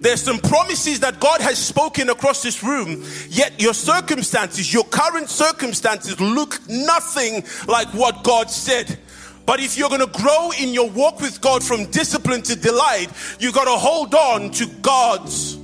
There's 0.00 0.20
some 0.20 0.38
promises 0.38 1.00
that 1.00 1.20
God 1.20 1.40
has 1.40 1.56
spoken 1.56 2.10
across 2.10 2.42
this 2.42 2.64
room, 2.64 3.04
yet 3.30 3.58
your 3.60 3.72
circumstances, 3.72 4.74
your 4.74 4.84
current 4.84 5.30
circumstances, 5.30 6.20
look 6.20 6.58
nothing 6.68 7.44
like 7.68 7.88
what 7.94 8.24
God 8.24 8.50
said. 8.50 8.98
But 9.46 9.60
if 9.60 9.76
you're 9.76 9.88
going 9.88 10.00
to 10.00 10.18
grow 10.18 10.50
in 10.58 10.70
your 10.70 10.88
walk 10.90 11.20
with 11.20 11.40
God 11.40 11.62
from 11.62 11.90
discipline 11.90 12.42
to 12.42 12.56
delight, 12.56 13.08
you've 13.38 13.54
got 13.54 13.64
to 13.64 13.78
hold 13.78 14.14
on 14.14 14.50
to 14.52 14.66
God's 14.80 15.56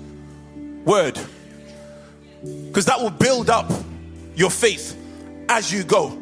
word. 0.84 1.18
Because 2.42 2.86
that 2.86 3.00
will 3.00 3.10
build 3.10 3.48
up 3.48 3.70
your 4.34 4.50
faith 4.50 4.96
as 5.48 5.72
you 5.72 5.82
go. 5.82 6.18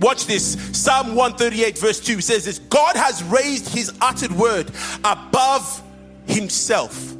Watch 0.00 0.26
this. 0.26 0.56
Psalm 0.72 1.14
138, 1.14 1.78
verse 1.78 2.00
2 2.00 2.20
says 2.20 2.44
this 2.44 2.58
God 2.58 2.96
has 2.96 3.22
raised 3.24 3.68
his 3.68 3.92
uttered 4.00 4.32
word 4.32 4.70
above 5.04 5.82
himself. 6.26 7.14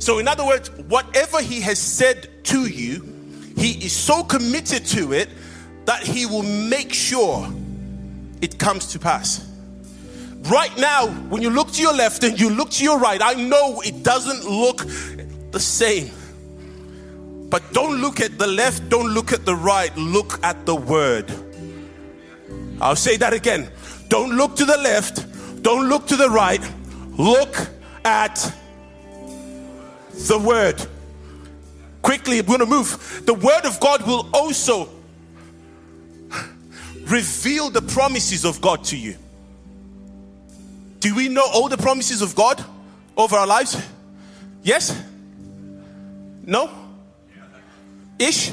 So, 0.00 0.18
in 0.18 0.28
other 0.28 0.44
words, 0.46 0.70
whatever 0.88 1.40
he 1.40 1.60
has 1.60 1.78
said 1.78 2.28
to 2.44 2.66
you, 2.66 3.02
he 3.56 3.84
is 3.84 3.92
so 3.92 4.22
committed 4.22 4.86
to 4.86 5.12
it 5.12 5.28
that 5.84 6.02
he 6.02 6.26
will 6.26 6.42
make 6.42 6.92
sure 6.92 7.48
it 8.40 8.58
comes 8.58 8.86
to 8.92 8.98
pass. 8.98 9.46
Right 10.42 10.76
now, 10.78 11.08
when 11.28 11.42
you 11.42 11.50
look 11.50 11.72
to 11.72 11.82
your 11.82 11.94
left 11.94 12.22
and 12.22 12.38
you 12.38 12.50
look 12.50 12.70
to 12.70 12.84
your 12.84 12.98
right, 12.98 13.20
I 13.22 13.34
know 13.34 13.80
it 13.80 14.02
doesn't 14.02 14.44
look 14.48 14.86
the 15.50 15.60
same. 15.60 16.10
But 17.50 17.72
don't 17.72 18.00
look 18.00 18.20
at 18.20 18.38
the 18.38 18.46
left, 18.46 18.88
don't 18.88 19.08
look 19.12 19.32
at 19.32 19.44
the 19.44 19.56
right, 19.56 19.94
look 19.96 20.38
at 20.44 20.66
the 20.66 20.76
word. 20.76 21.32
I'll 22.80 22.96
say 22.96 23.16
that 23.16 23.32
again. 23.32 23.70
Don't 24.08 24.36
look 24.36 24.56
to 24.56 24.64
the 24.64 24.78
left, 24.78 25.62
don't 25.62 25.88
look 25.88 26.06
to 26.06 26.16
the 26.16 26.30
right, 26.30 26.62
look 27.18 27.56
at 28.04 28.36
the 30.28 30.38
word. 30.38 30.86
Quickly, 32.02 32.40
we're 32.40 32.58
going 32.58 32.60
to 32.60 32.66
move. 32.66 33.22
The 33.26 33.34
word 33.34 33.64
of 33.64 33.78
God 33.80 34.06
will 34.06 34.30
also 34.32 34.88
reveal 37.08 37.70
the 37.70 37.82
promises 37.82 38.44
of 38.44 38.60
God 38.60 38.84
to 38.84 38.96
you. 38.96 39.16
Do 41.00 41.14
we 41.14 41.28
know 41.28 41.46
all 41.52 41.68
the 41.68 41.76
promises 41.76 42.22
of 42.22 42.34
God 42.34 42.62
over 43.16 43.36
our 43.36 43.46
lives? 43.46 43.80
Yes? 44.62 45.00
No? 46.44 46.70
Ish? 48.18 48.50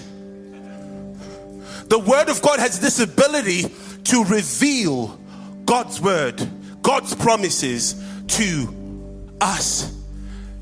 The 1.87 1.99
Word 1.99 2.29
of 2.29 2.41
God 2.41 2.59
has 2.59 2.79
this 2.79 2.99
ability 2.99 3.63
to 4.05 4.23
reveal 4.25 5.19
God's 5.65 5.99
Word, 5.99 6.47
God's 6.81 7.15
promises 7.15 8.01
to 8.27 8.73
us. 9.41 9.91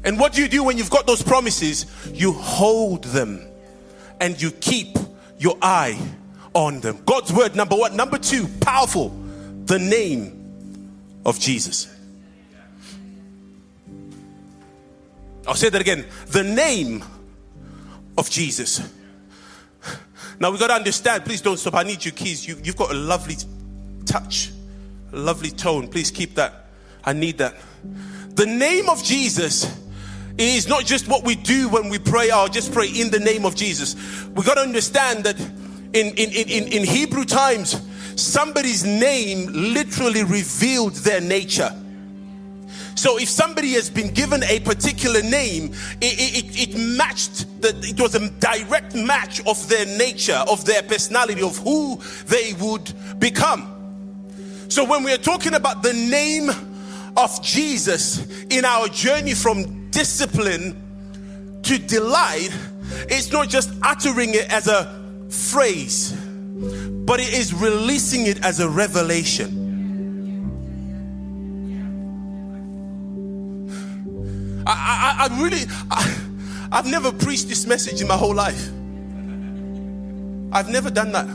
And 0.04 0.20
what 0.20 0.34
do 0.34 0.42
you 0.42 0.48
do 0.48 0.64
when 0.64 0.78
you've 0.78 0.90
got 0.90 1.08
those 1.08 1.22
promises? 1.22 1.86
You 2.14 2.34
hold 2.34 3.06
them 3.06 3.42
and 4.20 4.42
you 4.42 4.52
keep 4.52 4.98
your 5.38 5.58
eye 5.62 5.98
on 6.54 6.80
them. 6.80 7.00
God's 7.06 7.32
word, 7.32 7.56
number 7.56 7.76
one. 7.76 7.96
Number 7.96 8.18
two, 8.18 8.48
powerful, 8.62 9.10
the 9.66 9.80
name 9.80 11.22
of 11.26 11.40
Jesus. 11.40 11.94
I'll 15.48 15.56
say 15.56 15.70
that 15.70 15.82
again. 15.82 16.06
The 16.28 16.44
name 16.44 17.04
of 18.18 18.30
Jesus. 18.30 18.82
Now 20.40 20.52
we 20.52 20.58
got 20.58 20.68
to 20.68 20.74
understand, 20.74 21.26
please 21.26 21.42
don't 21.42 21.58
stop. 21.58 21.76
I 21.76 21.84
need 21.84 22.04
your 22.04 22.14
keys. 22.14 22.48
You, 22.48 22.58
you've 22.64 22.78
got 22.78 22.92
a 22.92 22.96
lovely 22.96 23.36
touch, 24.06 24.52
a 25.12 25.18
lovely 25.18 25.52
tone. 25.52 25.88
Please 25.88 26.12
keep 26.12 26.36
that. 26.36 26.68
I 27.04 27.14
need 27.14 27.38
that. 27.40 27.56
The 28.36 28.46
name 28.46 28.90
of 28.90 29.04
Jesus 29.04 29.80
is 30.38 30.68
not 30.68 30.86
just 30.86 31.08
what 31.08 31.24
we 31.24 31.36
do 31.36 31.70
when 31.70 31.90
we 31.90 32.00
pray 32.00 32.32
or 32.32 32.48
just 32.48 32.74
pray 32.74 32.88
in 32.88 33.12
the 33.12 33.20
name 33.20 33.46
of 33.46 33.56
Jesus. 33.56 33.96
We 34.30 34.44
got 34.44 34.56
to 34.56 34.62
understand 34.62 35.26
that 35.26 35.38
in, 35.94 36.08
in, 36.16 36.32
in, 36.32 36.68
in 36.68 36.84
Hebrew 36.84 37.26
times, 37.26 37.80
somebody's 38.16 38.84
name 38.84 39.48
literally 39.52 40.24
revealed 40.24 40.96
their 40.96 41.22
nature. 41.22 41.72
So 42.96 43.18
if 43.18 43.30
somebody 43.30 43.74
has 43.74 43.90
been 43.90 44.14
given 44.14 44.44
a 44.44 44.60
particular 44.60 45.22
name, 45.22 45.74
it, 46.00 46.46
it, 46.46 46.70
it, 46.70 46.78
matched, 46.78 47.62
the, 47.62 47.76
it 47.82 48.00
was 48.00 48.16
a 48.16 48.30
direct 48.30 48.96
match 48.96 49.46
of 49.48 49.68
their 49.68 49.86
nature, 49.98 50.44
of 50.48 50.64
their 50.66 50.84
personality, 50.84 51.42
of 51.42 51.58
who 51.58 52.00
they 52.28 52.54
would 52.54 52.94
become. 53.20 53.70
So 54.70 54.86
when 54.86 55.04
we 55.04 55.12
are 55.12 55.18
talking 55.18 55.54
about 55.54 55.84
the 55.84 55.94
name 55.94 56.50
of 57.18 57.44
Jesus 57.44 58.26
in 58.46 58.66
our 58.66 58.88
journey 58.88 59.34
from 59.34 59.90
discipline 59.92 61.60
to 61.64 61.78
delight, 61.78 62.50
it's 63.10 63.32
not 63.32 63.50
just 63.50 63.72
uttering 63.82 64.34
it 64.34 64.52
as 64.52 64.68
a 64.68 65.03
phrase, 65.34 66.12
but 66.12 67.20
it 67.20 67.34
is 67.34 67.54
releasing 67.54 68.28
it 68.28 68.44
as 68.46 68.60
a 68.60 68.70
revelation. 68.70 69.60
I, 74.66 75.18
I, 75.20 75.26
I 75.26 75.42
really, 75.42 75.64
I, 75.92 76.18
I've 76.72 76.86
never 76.86 77.12
preached 77.12 77.50
this 77.50 77.66
message 77.66 78.02
in 78.02 78.08
my 78.08 78.16
whole 78.16 78.36
life. 78.36 78.70
I've 80.52 80.70
never 80.70 80.92
done 80.92 81.12
that. 81.14 81.28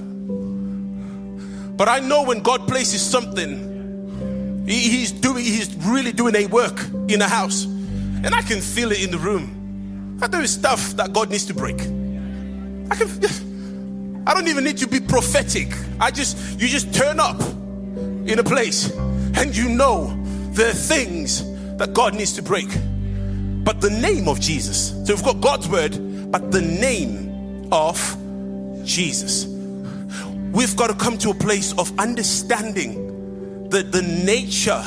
But 1.77 1.89
I 1.89 1.99
know 1.99 2.23
when 2.25 2.41
God 2.43 2.67
places 2.69 3.03
something, 3.03 4.65
he, 4.67 4.89
He's 4.89 5.13
doing, 5.13 5.45
He's 5.45 5.75
really 5.77 6.13
doing 6.13 6.37
a 6.37 6.47
work 6.47 6.81
in 7.09 7.21
a 7.21 7.29
house. 7.29 7.65
And 7.65 8.35
I 8.35 8.43
can 8.43 8.61
feel 8.61 8.93
it 8.93 9.03
in 9.03 9.11
the 9.11 9.19
room. 9.19 10.19
There 10.19 10.43
is 10.43 10.53
stuff 10.53 10.97
that 10.97 11.13
God 11.13 11.31
needs 11.31 11.47
to 11.47 11.55
break. 11.55 11.81
I 12.91 12.95
can, 12.97 13.09
I 14.29 14.35
don't 14.35 14.47
even 14.47 14.63
need 14.63 14.79
to 14.79 14.87
be 14.87 15.01
prophetic. 15.01 15.69
I 15.99 16.11
just, 16.11 16.61
you 16.61 16.69
just 16.69 16.95
turn 16.95 17.19
up 17.19 17.41
in 17.41 18.39
a 18.39 18.45
place 18.45 18.95
and 18.95 19.57
you 19.57 19.69
know 19.69 20.15
the 20.53 20.73
things 20.75 21.43
that 21.79 21.95
God 21.95 22.15
needs 22.15 22.35
to 22.35 22.43
break 22.43 22.69
but 23.69 23.83
the 23.83 23.91
name 23.91 24.29
of 24.29 24.41
Jesus. 24.41 24.93
So 25.05 25.15
we've 25.15 25.23
got 25.23 25.43
God's 25.43 25.69
word, 25.69 26.33
but 26.33 26.51
the 26.51 26.63
name 26.63 27.69
of 27.71 27.99
Jesus. 28.83 29.45
We've 29.45 30.75
got 30.75 30.87
to 30.87 30.95
come 30.95 31.19
to 31.19 31.29
a 31.29 31.35
place 31.35 31.75
of 31.75 31.93
understanding 31.99 33.69
the, 33.69 33.83
the 33.83 34.01
nature, 34.01 34.83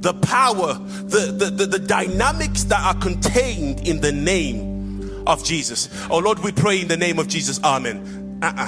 the 0.00 0.14
power, 0.14 0.72
the, 0.74 1.30
the, 1.36 1.50
the, 1.50 1.66
the 1.66 1.78
dynamics 1.78 2.64
that 2.64 2.80
are 2.82 2.98
contained 3.02 3.86
in 3.86 4.00
the 4.00 4.12
name 4.12 5.26
of 5.26 5.44
Jesus. 5.44 5.90
Oh 6.10 6.20
Lord, 6.20 6.38
we 6.38 6.52
pray 6.52 6.80
in 6.80 6.88
the 6.88 6.96
name 6.96 7.18
of 7.18 7.28
Jesus. 7.28 7.62
Amen. 7.62 8.19
Uh 8.42 8.52
uh-uh. 8.56 8.64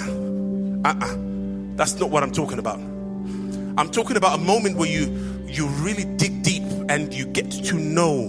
uh. 0.85 0.89
Uh-uh. 0.89 1.17
That's 1.77 1.99
not 1.99 2.11
what 2.11 2.23
I'm 2.23 2.33
talking 2.33 2.59
about. 2.59 2.79
I'm 2.79 3.91
talking 3.91 4.17
about 4.17 4.39
a 4.39 4.43
moment 4.43 4.77
where 4.77 4.89
you 4.89 5.07
you 5.47 5.67
really 5.67 6.05
dig 6.17 6.43
deep 6.43 6.63
and 6.89 7.13
you 7.13 7.27
get 7.27 7.51
to 7.51 7.75
know 7.77 8.29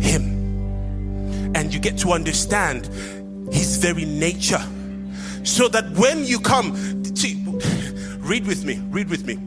him. 0.00 1.52
And 1.54 1.72
you 1.72 1.80
get 1.80 1.98
to 1.98 2.12
understand 2.12 2.86
His 3.52 3.76
very 3.76 4.04
nature. 4.04 4.62
So 5.44 5.68
that 5.68 5.90
when 5.92 6.24
you 6.24 6.40
come, 6.40 6.74
see, 7.14 7.42
read 8.18 8.46
with 8.46 8.64
me, 8.64 8.80
read 8.90 9.08
with 9.08 9.26
me. 9.26 9.38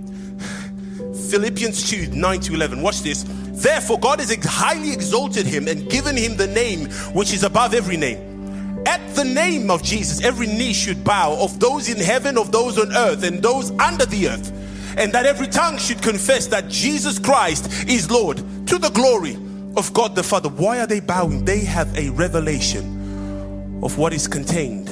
Philippians 1.29 1.89
2 1.89 2.07
9 2.11 2.39
to 2.41 2.53
11. 2.53 2.81
Watch 2.81 3.01
this. 3.01 3.25
Therefore, 3.63 3.99
God 3.99 4.19
has 4.19 4.33
highly 4.45 4.93
exalted 4.93 5.45
him 5.45 5.67
and 5.67 5.89
given 5.89 6.15
him 6.15 6.37
the 6.37 6.47
name 6.47 6.85
which 7.13 7.33
is 7.33 7.43
above 7.43 7.73
every 7.73 7.97
name. 7.97 8.26
At 8.87 9.15
the 9.15 9.25
name 9.25 9.69
of 9.69 9.83
Jesus, 9.83 10.23
every 10.23 10.47
knee 10.47 10.71
should 10.71 11.03
bow 11.03 11.33
of 11.41 11.59
those 11.59 11.89
in 11.89 11.97
heaven, 11.97 12.37
of 12.37 12.53
those 12.53 12.79
on 12.79 12.95
earth, 12.95 13.25
and 13.25 13.43
those 13.43 13.71
under 13.71 14.05
the 14.05 14.29
earth, 14.29 14.49
and 14.97 15.11
that 15.11 15.25
every 15.25 15.47
tongue 15.47 15.77
should 15.77 16.01
confess 16.01 16.47
that 16.47 16.69
Jesus 16.69 17.19
Christ 17.19 17.89
is 17.89 18.09
Lord 18.09 18.37
to 18.37 18.77
the 18.77 18.89
glory 18.91 19.35
of 19.75 19.91
God 19.93 20.15
the 20.15 20.23
Father. 20.23 20.47
Why 20.47 20.79
are 20.79 20.87
they 20.87 21.01
bowing? 21.01 21.43
They 21.43 21.65
have 21.65 21.93
a 21.97 22.11
revelation 22.11 23.81
of 23.83 23.97
what 23.97 24.13
is 24.13 24.25
contained 24.25 24.87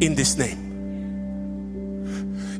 in 0.00 0.14
this 0.14 0.38
name. 0.38 0.58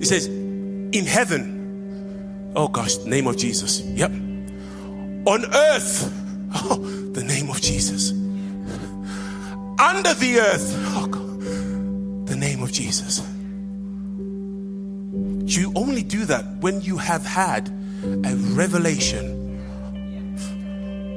He 0.01 0.05
says, 0.05 0.27
In 0.27 1.07
heaven, 1.07 2.53
oh 2.57 2.67
gosh, 2.67 2.97
name 3.05 3.29
of 3.29 3.37
Jesus. 3.37 3.81
Yep. 3.81 4.11
On 4.11 5.55
earth, 5.55 6.13
oh, 6.57 6.79
the 7.13 7.23
name 7.23 7.49
of 7.49 7.61
Jesus. 7.61 8.22
Under 9.79 10.15
the 10.15 10.39
earth, 10.39 10.75
oh 10.95 11.09
the 12.27 12.37
name 12.37 12.63
of 12.63 12.73
Jesus. 12.73 13.21
You 15.57 15.73
only 15.77 16.03
do 16.03 16.25
that 16.25 16.47
when 16.61 16.81
you 16.81 16.97
have 16.97 17.25
had 17.27 17.69
a 18.03 18.35
revelation 18.55 19.61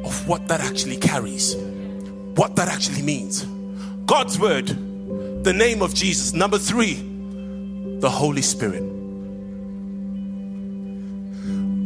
of 0.05 0.27
what 0.27 0.47
that 0.49 0.59
actually 0.61 0.97
carries, 0.97 1.55
what 2.35 2.55
that 2.57 2.67
actually 2.67 3.01
means. 3.01 3.45
God's 4.05 4.37
word, 4.37 4.67
the 5.43 5.53
name 5.53 5.81
of 5.81 5.93
Jesus. 5.93 6.33
Number 6.33 6.57
three, 6.57 6.95
the 7.99 8.09
Holy 8.09 8.41
Spirit. 8.41 8.83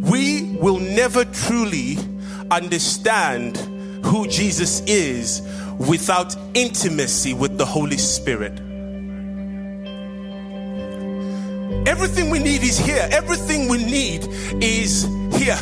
We 0.10 0.56
will 0.60 0.80
never 0.80 1.24
truly 1.26 1.98
understand 2.50 3.58
who 4.06 4.28
Jesus 4.28 4.82
is 4.82 5.42
without 5.80 6.36
intimacy 6.54 7.34
with 7.34 7.58
the 7.58 7.66
Holy 7.66 7.98
Spirit. 7.98 8.60
Everything 11.88 12.30
we 12.30 12.40
need 12.40 12.62
is 12.62 12.78
here. 12.78 13.08
Everything 13.12 13.70
we 13.70 13.78
need 13.78 14.28
is 14.62 15.04
here. 15.34 15.58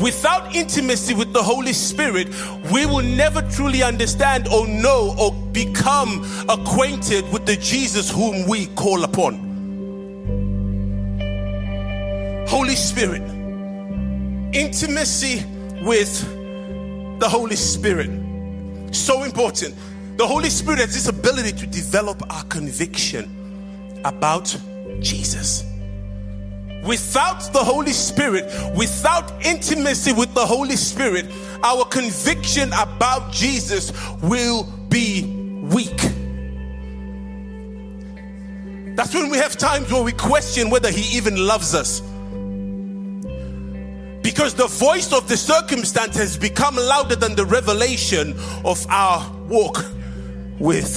Without 0.00 0.54
intimacy 0.54 1.14
with 1.14 1.32
the 1.32 1.42
Holy 1.42 1.72
Spirit, 1.72 2.28
we 2.70 2.84
will 2.84 3.02
never 3.02 3.40
truly 3.50 3.82
understand 3.82 4.46
or 4.48 4.68
know 4.68 5.16
or 5.18 5.32
become 5.52 6.22
acquainted 6.50 7.24
with 7.32 7.46
the 7.46 7.56
Jesus 7.56 8.10
whom 8.10 8.46
we 8.46 8.66
call 8.66 9.04
upon. 9.04 9.46
Holy 12.46 12.76
Spirit, 12.76 13.22
intimacy 14.54 15.42
with 15.82 17.18
the 17.18 17.28
Holy 17.28 17.56
Spirit. 17.56 18.25
So 18.92 19.24
important. 19.24 19.74
The 20.16 20.26
Holy 20.26 20.48
Spirit 20.48 20.78
has 20.80 20.94
this 20.94 21.08
ability 21.08 21.52
to 21.52 21.66
develop 21.66 22.22
our 22.32 22.44
conviction 22.44 24.00
about 24.04 24.56
Jesus. 25.00 25.64
Without 26.84 27.52
the 27.52 27.62
Holy 27.62 27.92
Spirit, 27.92 28.44
without 28.76 29.44
intimacy 29.44 30.12
with 30.12 30.32
the 30.34 30.46
Holy 30.46 30.76
Spirit, 30.76 31.26
our 31.64 31.84
conviction 31.84 32.72
about 32.74 33.32
Jesus 33.32 33.92
will 34.22 34.64
be 34.88 35.24
weak. 35.62 35.96
That's 38.96 39.12
when 39.12 39.28
we 39.30 39.36
have 39.36 39.58
times 39.58 39.92
where 39.92 40.02
we 40.02 40.12
question 40.12 40.70
whether 40.70 40.90
He 40.90 41.16
even 41.16 41.36
loves 41.36 41.74
us. 41.74 42.00
Because 44.26 44.54
the 44.54 44.66
voice 44.66 45.12
of 45.12 45.28
the 45.28 45.36
circumstance 45.36 46.16
has 46.16 46.36
become 46.36 46.74
louder 46.74 47.14
than 47.14 47.36
the 47.36 47.44
revelation 47.44 48.34
of 48.64 48.84
our 48.88 49.24
walk 49.46 49.84
with 50.58 50.96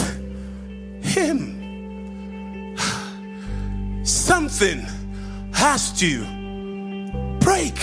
Him. 1.03 2.75
Something 4.03 4.79
has 5.53 5.93
to 5.99 6.23
break. 7.39 7.75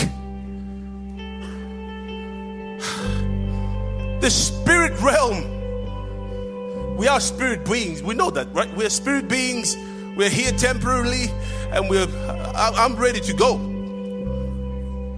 The 4.21 4.29
spirit 4.29 5.01
realm. 5.01 6.97
We 6.97 7.07
are 7.07 7.21
spirit 7.21 7.65
beings. 7.65 8.03
We 8.03 8.17
know 8.17 8.31
that, 8.31 8.53
right? 8.53 8.77
We're 8.77 8.91
spirit 8.91 9.29
beings. 9.29 9.77
We're 10.17 10.29
here 10.29 10.51
temporarily 10.51 11.31
and 11.71 11.89
we're 11.89 12.09
I'm 12.57 12.97
ready 12.97 13.21
to 13.21 13.33
go. 13.33 13.76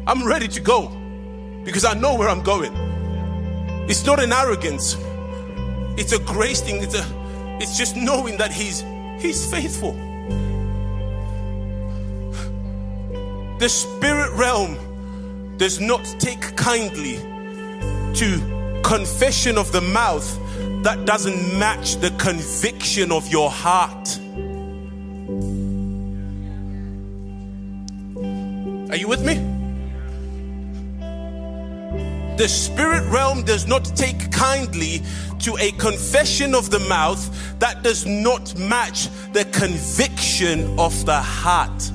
I'm 0.08 0.26
ready 0.26 0.48
to 0.48 0.60
go 0.62 0.88
because 1.64 1.84
I 1.84 1.92
know 1.92 2.14
where 2.14 2.30
I'm 2.30 2.42
going. 2.42 2.72
It's 3.90 4.06
not 4.06 4.18
an 4.18 4.32
arrogance. 4.32 4.96
It's 5.98 6.12
a 6.12 6.18
grace 6.20 6.62
thing. 6.62 6.82
It's 6.82 6.94
a 6.94 7.04
it's 7.60 7.76
just 7.76 7.94
knowing 7.94 8.38
that 8.38 8.50
he's 8.50 8.82
he's 9.20 9.50
faithful. 9.50 9.92
The 13.58 13.68
spirit 13.68 14.32
realm 14.32 14.78
does 15.58 15.78
not 15.78 16.02
take 16.18 16.56
kindly 16.56 17.18
to 18.14 18.80
confession 18.82 19.58
of 19.58 19.72
the 19.72 19.82
mouth 19.82 20.26
that 20.84 21.04
doesn't 21.04 21.58
match 21.58 21.96
the 21.96 22.12
conviction 22.12 23.12
of 23.12 23.28
your 23.28 23.50
heart. 23.50 24.18
Are 28.90 28.96
you 28.96 29.06
with 29.06 29.22
me? 29.22 29.57
The 32.38 32.48
spirit 32.48 33.02
realm 33.10 33.42
does 33.42 33.66
not 33.66 33.84
take 33.96 34.30
kindly 34.30 35.02
to 35.40 35.56
a 35.58 35.72
confession 35.72 36.54
of 36.54 36.70
the 36.70 36.78
mouth 36.78 37.58
that 37.58 37.82
does 37.82 38.06
not 38.06 38.56
match 38.56 39.08
the 39.32 39.44
conviction 39.46 40.78
of 40.78 41.04
the 41.04 41.20
heart. 41.20 41.90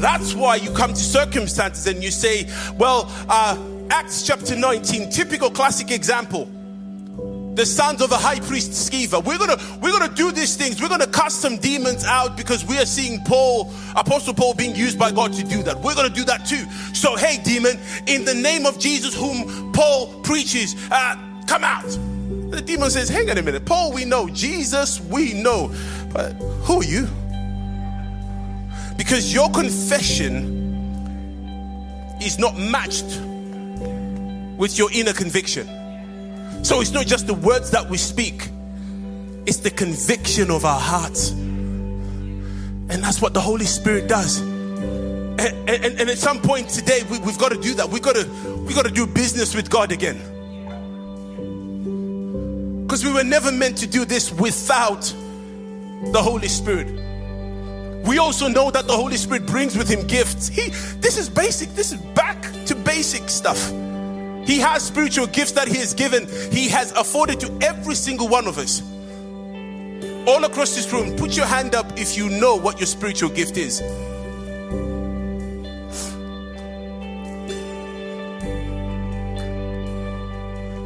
That's 0.00 0.32
why 0.34 0.56
you 0.56 0.70
come 0.70 0.94
to 0.94 0.96
circumstances 0.96 1.86
and 1.88 2.02
you 2.02 2.10
say, 2.10 2.48
well, 2.78 3.12
uh, 3.28 3.58
Acts 3.90 4.26
chapter 4.26 4.56
19, 4.56 5.10
typical 5.10 5.50
classic 5.50 5.90
example. 5.90 6.50
The 7.54 7.66
sons 7.66 8.00
of 8.00 8.10
the 8.10 8.16
high 8.16 8.40
priest 8.40 8.70
Sceva. 8.70 9.24
We're 9.24 9.38
gonna 9.38 9.56
we're 9.82 9.92
gonna 9.92 10.14
do 10.14 10.32
these 10.32 10.56
things. 10.56 10.80
We're 10.80 10.88
gonna 10.88 11.06
cast 11.06 11.40
some 11.40 11.56
demons 11.58 12.04
out 12.04 12.36
because 12.36 12.64
we 12.64 12.78
are 12.78 12.86
seeing 12.86 13.20
Paul, 13.24 13.70
Apostle 13.96 14.34
Paul, 14.34 14.54
being 14.54 14.74
used 14.74 14.98
by 14.98 15.10
God 15.10 15.32
to 15.34 15.42
do 15.42 15.62
that. 15.64 15.80
We're 15.80 15.94
gonna 15.94 16.08
do 16.10 16.24
that 16.24 16.46
too. 16.46 16.64
So 16.94 17.16
hey, 17.16 17.40
demon, 17.42 17.78
in 18.06 18.24
the 18.24 18.34
name 18.34 18.66
of 18.66 18.78
Jesus, 18.78 19.14
whom 19.14 19.72
Paul 19.72 20.06
preaches, 20.22 20.74
uh, 20.90 21.16
come 21.46 21.64
out. 21.64 21.88
The 22.50 22.60
demon 22.60 22.90
says, 22.90 23.08
hang 23.08 23.30
on 23.30 23.38
a 23.38 23.42
minute, 23.42 23.64
Paul, 23.64 23.92
we 23.92 24.04
know, 24.04 24.28
Jesus, 24.28 25.00
we 25.00 25.34
know, 25.34 25.72
but 26.12 26.32
who 26.64 26.80
are 26.80 26.84
you? 26.84 27.06
Because 28.96 29.32
your 29.32 29.48
confession 29.50 30.58
is 32.20 32.38
not 32.38 32.58
matched 32.58 33.20
with 34.58 34.78
your 34.78 34.90
inner 34.92 35.12
conviction. 35.12 35.68
So 36.62 36.80
it's 36.80 36.92
not 36.92 37.06
just 37.06 37.26
the 37.26 37.34
words 37.34 37.70
that 37.70 37.88
we 37.88 37.96
speak, 37.96 38.48
it's 39.46 39.58
the 39.58 39.70
conviction 39.70 40.50
of 40.50 40.64
our 40.64 40.80
hearts. 40.80 41.30
And 41.30 43.02
that's 43.04 43.22
what 43.22 43.34
the 43.34 43.40
Holy 43.40 43.64
Spirit 43.64 44.08
does. 44.08 44.40
And, 44.40 45.40
and, 45.40 46.00
and 46.00 46.10
at 46.10 46.18
some 46.18 46.40
point 46.40 46.68
today, 46.68 47.02
we, 47.10 47.18
have 47.18 47.38
got 47.38 47.50
to 47.52 47.60
do 47.60 47.74
that. 47.74 47.88
We've 47.88 48.02
got 48.02 48.16
to, 48.16 48.28
we've 48.66 48.74
got 48.74 48.84
to 48.84 48.90
do 48.90 49.06
business 49.06 49.54
with 49.54 49.70
God 49.70 49.92
again. 49.92 50.18
Because 52.82 53.04
we 53.04 53.12
were 53.12 53.24
never 53.24 53.52
meant 53.52 53.78
to 53.78 53.86
do 53.86 54.04
this 54.04 54.32
without 54.32 55.02
the 56.12 56.20
Holy 56.20 56.48
Spirit. 56.48 56.88
We 58.04 58.18
also 58.18 58.48
know 58.48 58.70
that 58.70 58.86
the 58.86 58.96
Holy 58.96 59.16
Spirit 59.16 59.46
brings 59.46 59.76
with 59.78 59.88
him 59.88 60.06
gifts. 60.06 60.48
He, 60.48 60.70
this 61.00 61.16
is 61.16 61.28
basic, 61.28 61.70
this 61.70 61.92
is 61.92 62.00
back 62.00 62.42
to 62.66 62.74
basic 62.74 63.28
stuff. 63.28 63.70
He 64.46 64.58
has 64.58 64.84
spiritual 64.84 65.26
gifts 65.26 65.52
that 65.52 65.68
He 65.68 65.76
has 65.78 65.94
given, 65.94 66.26
He 66.50 66.68
has 66.68 66.92
afforded 66.92 67.40
to 67.40 67.58
every 67.62 67.94
single 67.94 68.28
one 68.28 68.46
of 68.46 68.58
us. 68.58 68.82
All 70.26 70.44
across 70.44 70.74
this 70.74 70.92
room, 70.92 71.16
put 71.16 71.36
your 71.36 71.46
hand 71.46 71.74
up 71.74 71.98
if 71.98 72.16
you 72.16 72.28
know 72.28 72.56
what 72.56 72.78
your 72.78 72.86
spiritual 72.86 73.30
gift 73.30 73.56
is. 73.56 73.80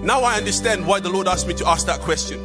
Now 0.04 0.20
I 0.20 0.36
understand 0.36 0.86
why 0.86 1.00
the 1.00 1.08
Lord 1.08 1.28
asked 1.28 1.48
me 1.48 1.54
to 1.54 1.66
ask 1.66 1.86
that 1.86 2.00
question. 2.00 2.38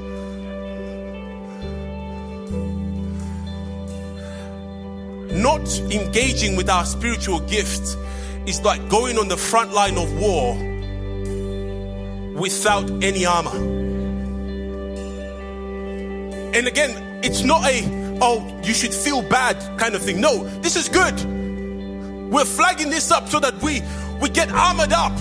Not 5.41 5.67
engaging 5.91 6.55
with 6.55 6.69
our 6.69 6.85
spiritual 6.85 7.39
gift 7.41 7.97
is 8.45 8.61
like 8.63 8.89
going 8.89 9.17
on 9.17 9.27
the 9.27 9.37
front 9.37 9.73
line 9.73 9.97
of 9.97 10.17
war 10.19 10.68
without 12.39 12.89
any 13.03 13.25
armor. 13.25 13.55
And 16.55 16.67
again, 16.67 17.21
it's 17.23 17.43
not 17.43 17.63
a, 17.65 17.83
oh, 18.21 18.59
you 18.63 18.73
should 18.73 18.93
feel 18.93 19.21
bad 19.21 19.77
kind 19.77 19.93
of 19.93 20.01
thing. 20.01 20.19
No, 20.19 20.43
this 20.61 20.75
is 20.75 20.89
good. 20.89 21.15
We're 22.31 22.45
flagging 22.45 22.89
this 22.89 23.11
up 23.11 23.29
so 23.29 23.39
that 23.39 23.61
we, 23.61 23.81
we 24.21 24.29
get 24.29 24.51
armored 24.51 24.93
up. 24.93 25.15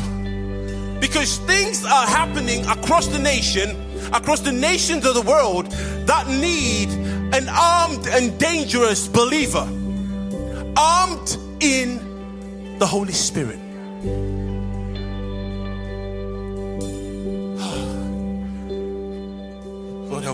Because 1.01 1.39
things 1.39 1.85
are 1.85 2.07
happening 2.07 2.67
across 2.67 3.07
the 3.07 3.19
nation, 3.19 3.77
across 4.13 4.41
the 4.41 4.53
nations 4.53 5.07
of 5.07 5.15
the 5.15 5.23
world 5.23 5.67
that 6.07 6.29
need 6.29 6.89
an 7.35 7.49
armed 7.49 8.07
and 8.09 8.39
dangerous 8.39 9.07
believer, 9.07 9.69
armed 10.77 11.37
in 11.61 12.79
the 12.79 12.87
Holy 12.87 13.13
Spirit. 13.13 13.59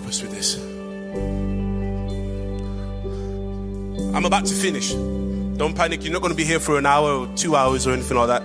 Help 0.04 0.12
us 0.12 0.22
with 0.22 0.32
this. 0.32 0.56
I'm 4.14 4.24
about 4.24 4.46
to 4.46 4.54
finish. 4.54 4.92
Don't 4.92 5.74
panic. 5.74 6.04
You're 6.04 6.12
not 6.12 6.20
going 6.20 6.32
to 6.32 6.36
be 6.36 6.44
here 6.44 6.60
for 6.60 6.78
an 6.78 6.86
hour 6.86 7.10
or 7.10 7.26
two 7.36 7.56
hours 7.56 7.86
or 7.86 7.92
anything 7.92 8.16
like 8.16 8.28
that. 8.28 8.42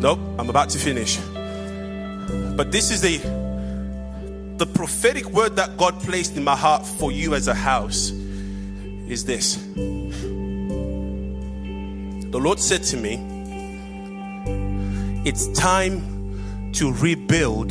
Nope, 0.00 0.18
I'm 0.38 0.50
about 0.50 0.70
to 0.70 0.78
finish. 0.78 1.18
But 2.56 2.72
this 2.72 2.90
is 2.90 3.00
the 3.00 3.18
the 4.58 4.66
prophetic 4.66 5.24
word 5.30 5.56
that 5.56 5.76
God 5.76 5.98
placed 6.00 6.36
in 6.36 6.44
my 6.44 6.54
heart 6.54 6.86
for 6.86 7.10
you 7.10 7.34
as 7.34 7.48
a 7.48 7.54
house 7.54 8.10
is 9.08 9.24
this. 9.24 9.56
The 12.30 12.38
Lord 12.38 12.60
said 12.60 12.84
to 12.84 12.96
me, 12.96 13.18
It's 15.24 15.48
time 15.58 16.70
to 16.74 16.92
rebuild 16.92 17.70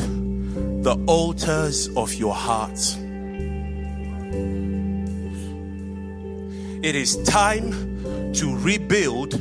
the 0.83 1.01
altars 1.07 1.87
of 1.95 2.13
your 2.15 2.33
hearts. 2.33 2.97
It 6.83 6.95
is 6.95 7.15
time 7.23 8.33
to 8.33 8.57
rebuild 8.57 9.33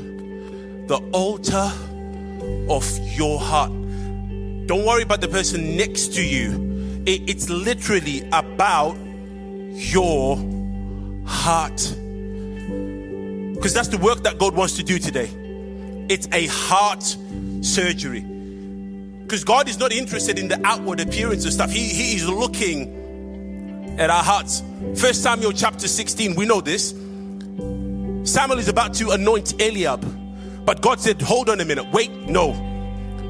the 0.89 0.97
altar 1.13 1.73
of 2.69 2.99
your 3.17 3.41
heart. 3.41 3.71
Don't 4.67 4.85
worry 4.85 5.05
about 5.05 5.23
the 5.23 5.29
person 5.29 5.75
next 5.75 6.13
to 6.15 6.23
you. 6.23 6.69
it's 7.07 7.49
literally 7.49 8.29
about 8.31 8.95
your 9.73 10.37
heart. 11.25 11.77
Because 13.55 13.73
that's 13.73 13.89
the 13.89 13.99
work 13.99 14.23
that 14.25 14.37
God 14.39 14.55
wants 14.55 14.77
to 14.77 14.83
do 14.83 14.99
today. 14.99 15.31
It's 16.11 16.29
a 16.33 16.47
heart 16.47 17.17
surgery. 17.63 18.21
Because 18.21 19.45
God 19.45 19.67
is 19.71 19.79
not 19.79 19.93
interested 19.93 20.39
in 20.39 20.49
the 20.49 20.61
outward 20.67 21.01
appearance 21.01 21.47
of 21.47 21.55
stuff, 21.55 21.71
He, 21.71 21.89
he 21.89 22.17
is 22.17 22.29
looking 22.29 23.97
at 23.99 24.11
our 24.11 24.23
hearts. 24.23 24.63
First 24.97 25.23
Samuel 25.23 25.53
chapter 25.53 25.89
16, 25.89 26.35
we 26.35 26.45
know 26.45 26.61
this. 26.61 26.95
Samuel 28.25 28.59
is 28.59 28.69
about 28.69 28.95
to 28.95 29.11
anoint 29.11 29.61
Eliab. 29.61 30.65
But 30.65 30.83
God 30.83 31.01
said, 31.01 31.21
Hold 31.23 31.49
on 31.49 31.61
a 31.61 31.65
minute, 31.65 31.91
wait, 31.93 32.13
no. 32.29 32.53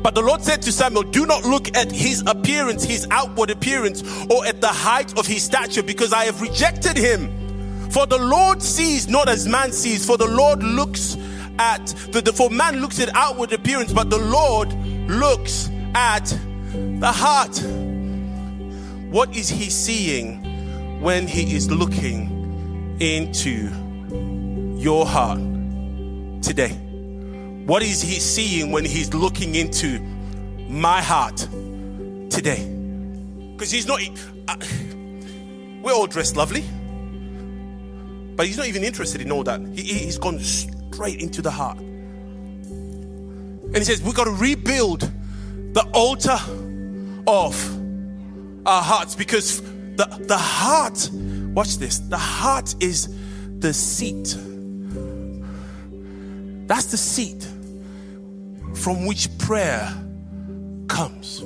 But 0.02 0.14
the 0.14 0.22
Lord 0.22 0.42
said 0.42 0.62
to 0.62 0.72
Samuel, 0.72 1.04
Do 1.04 1.26
not 1.26 1.44
look 1.44 1.76
at 1.76 1.92
his 1.92 2.22
appearance, 2.26 2.84
his 2.84 3.06
outward 3.10 3.50
appearance, 3.50 4.02
or 4.30 4.44
at 4.46 4.60
the 4.60 4.68
height 4.68 5.16
of 5.18 5.26
his 5.26 5.42
stature, 5.42 5.82
because 5.82 6.12
I 6.12 6.24
have 6.24 6.40
rejected 6.40 6.96
him. 6.96 7.88
For 7.90 8.06
the 8.06 8.18
Lord 8.18 8.62
sees 8.62 9.08
not 9.08 9.28
as 9.28 9.46
man 9.46 9.72
sees, 9.72 10.06
for 10.06 10.16
the 10.16 10.28
Lord 10.28 10.62
looks 10.62 11.16
at 11.58 11.86
the, 12.12 12.22
the 12.22 12.32
for 12.32 12.48
man 12.48 12.80
looks 12.80 13.00
at 13.00 13.14
outward 13.14 13.52
appearance, 13.52 13.92
but 13.92 14.10
the 14.10 14.18
Lord 14.18 14.72
looks 15.08 15.70
at 15.94 16.24
the 16.72 17.12
heart. 17.12 17.60
What 19.10 19.36
is 19.36 19.48
he 19.48 19.70
seeing 19.70 21.00
when 21.00 21.26
he 21.26 21.54
is 21.54 21.70
looking 21.70 22.96
into 23.00 23.70
your 24.80 25.04
heart 25.06 25.38
today? 26.42 26.70
What 27.66 27.82
is 27.82 28.00
he 28.00 28.18
seeing 28.18 28.72
when 28.72 28.84
he's 28.84 29.12
looking 29.12 29.54
into 29.54 30.00
my 30.68 31.02
heart 31.02 31.36
today? 32.30 32.66
Because 33.52 33.70
he's 33.70 33.86
not, 33.86 34.00
uh, 34.48 34.56
we're 35.82 35.92
all 35.92 36.06
dressed 36.06 36.34
lovely, 36.34 36.64
but 38.36 38.46
he's 38.46 38.56
not 38.56 38.68
even 38.68 38.82
interested 38.82 39.20
in 39.20 39.30
all 39.30 39.44
that. 39.44 39.60
He, 39.74 39.82
he's 39.82 40.16
gone 40.16 40.40
straight 40.40 41.20
into 41.20 41.42
the 41.42 41.50
heart. 41.50 41.78
And 41.78 43.76
he 43.76 43.84
says, 43.84 44.02
We've 44.02 44.14
got 44.14 44.24
to 44.24 44.32
rebuild 44.32 45.00
the 45.74 45.86
altar 45.92 46.38
of 47.26 48.66
our 48.66 48.82
hearts 48.82 49.14
because 49.14 49.60
the, 49.60 50.06
the 50.26 50.38
heart, 50.38 51.10
watch 51.52 51.76
this, 51.76 51.98
the 51.98 52.16
heart 52.16 52.74
is 52.82 53.14
the 53.58 53.74
seat 53.74 54.36
that's 56.70 56.86
the 56.86 56.96
seat 56.96 57.42
from 58.76 59.04
which 59.04 59.28
prayer 59.38 59.92
comes. 60.86 61.40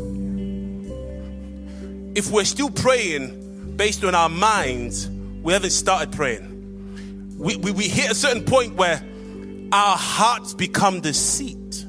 If 2.15 2.31
we're 2.31 2.45
still 2.45 2.69
praying 2.69 3.75
based 3.75 4.05
on 4.05 4.15
our 4.15 4.29
minds, 4.29 5.09
we 5.43 5.55
haven't 5.55 5.71
started 5.71 6.13
praying. 6.13 7.39
We, 7.39 7.57
we, 7.57 7.71
we 7.71 7.89
hit 7.89 8.11
a 8.11 8.15
certain 8.15 8.45
point 8.45 8.75
where 8.75 9.03
our 9.73 9.97
hearts 9.97 10.53
become 10.53 11.01
the 11.01 11.15
seat 11.15 11.87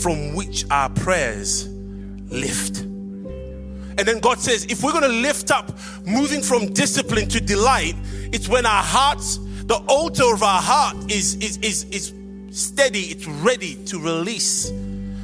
from 0.00 0.36
which 0.36 0.64
our 0.70 0.88
prayers 0.88 1.68
lift. 1.68 2.82
And 2.82 3.98
then 3.98 4.20
God 4.20 4.38
says, 4.38 4.66
if 4.66 4.84
we're 4.84 4.92
going 4.92 5.02
to 5.02 5.08
lift 5.08 5.50
up, 5.50 5.76
moving 6.06 6.42
from 6.42 6.72
discipline 6.72 7.28
to 7.30 7.40
delight, 7.40 7.96
it's 8.32 8.48
when 8.48 8.66
our 8.66 8.84
hearts, 8.84 9.38
the 9.64 9.82
altar 9.88 10.32
of 10.32 10.44
our 10.44 10.62
heart 10.62 11.10
is, 11.10 11.34
is, 11.34 11.56
is, 11.56 11.82
is 11.90 12.21
steady, 12.52 13.04
it's 13.04 13.26
ready 13.26 13.82
to 13.86 13.98
release 13.98 14.70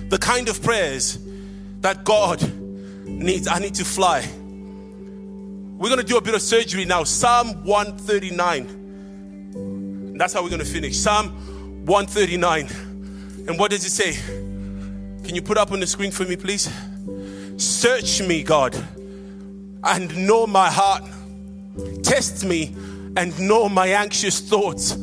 the 0.09 0.17
kind 0.19 0.49
of 0.49 0.63
prayers 0.63 1.19
that 1.81 2.05
God 2.05 2.43
needs. 3.05 3.47
I 3.47 3.59
need 3.59 3.75
to 3.75 3.85
fly. 3.85 4.27
We're 4.41 5.91
going 5.91 6.01
to 6.01 6.07
do 6.07 6.17
a 6.17 6.21
bit 6.21 6.35
of 6.35 6.43
surgery 6.43 6.85
now. 6.85 7.05
Psalm 7.05 7.65
139. 7.65 10.17
That's 10.17 10.33
how 10.33 10.43
we're 10.43 10.49
going 10.49 10.65
to 10.65 10.67
finish. 10.67 10.97
Psalm 10.97 11.87
139. 11.87 12.67
And 13.47 13.57
what 13.59 13.71
does 13.71 13.85
it 13.85 13.91
say? 13.91 14.15
Can 15.25 15.35
you 15.35 15.43
put 15.43 15.59
up 15.59 15.71
on 15.71 15.81
the 15.81 15.87
screen 15.87 16.11
for 16.11 16.25
me, 16.25 16.37
please? 16.37 16.71
Search 17.59 18.23
me, 18.23 18.43
God, 18.43 18.75
and 19.85 20.27
know 20.27 20.47
my 20.47 20.71
heart. 20.71 21.05
Test 22.03 22.45
me 22.45 22.75
and 23.17 23.39
know 23.39 23.69
my 23.69 23.89
anxious 23.89 24.41
thoughts. 24.41 24.97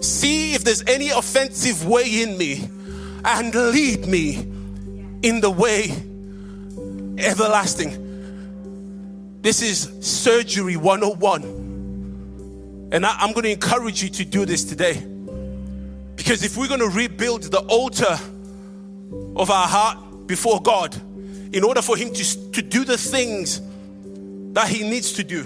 See 0.00 0.54
if 0.54 0.64
there's 0.64 0.82
any 0.86 1.10
offensive 1.10 1.86
way 1.86 2.22
in 2.22 2.36
me 2.36 2.68
and 3.24 3.54
lead 3.54 4.06
me 4.06 4.34
in 5.22 5.40
the 5.40 5.50
way 5.50 5.90
everlasting. 7.18 8.02
This 9.42 9.62
is 9.62 9.90
surgery 10.00 10.76
101. 10.76 12.88
And 12.92 13.04
I, 13.04 13.24
am 13.24 13.32
going 13.32 13.44
to 13.44 13.50
encourage 13.50 14.02
you 14.02 14.08
to 14.10 14.24
do 14.24 14.44
this 14.44 14.64
today. 14.64 15.04
Because 16.14 16.42
if 16.42 16.56
we're 16.56 16.68
going 16.68 16.80
to 16.80 16.88
rebuild 16.88 17.44
the 17.44 17.60
altar 17.60 18.18
of 19.36 19.50
our 19.50 19.68
heart 19.68 20.26
before 20.26 20.60
God, 20.62 20.96
in 21.52 21.64
order 21.64 21.82
for 21.82 21.96
Him 21.96 22.12
to, 22.12 22.50
to 22.52 22.62
do 22.62 22.84
the 22.84 22.98
things 22.98 23.60
that 24.52 24.68
He 24.68 24.88
needs 24.88 25.12
to 25.14 25.24
do, 25.24 25.44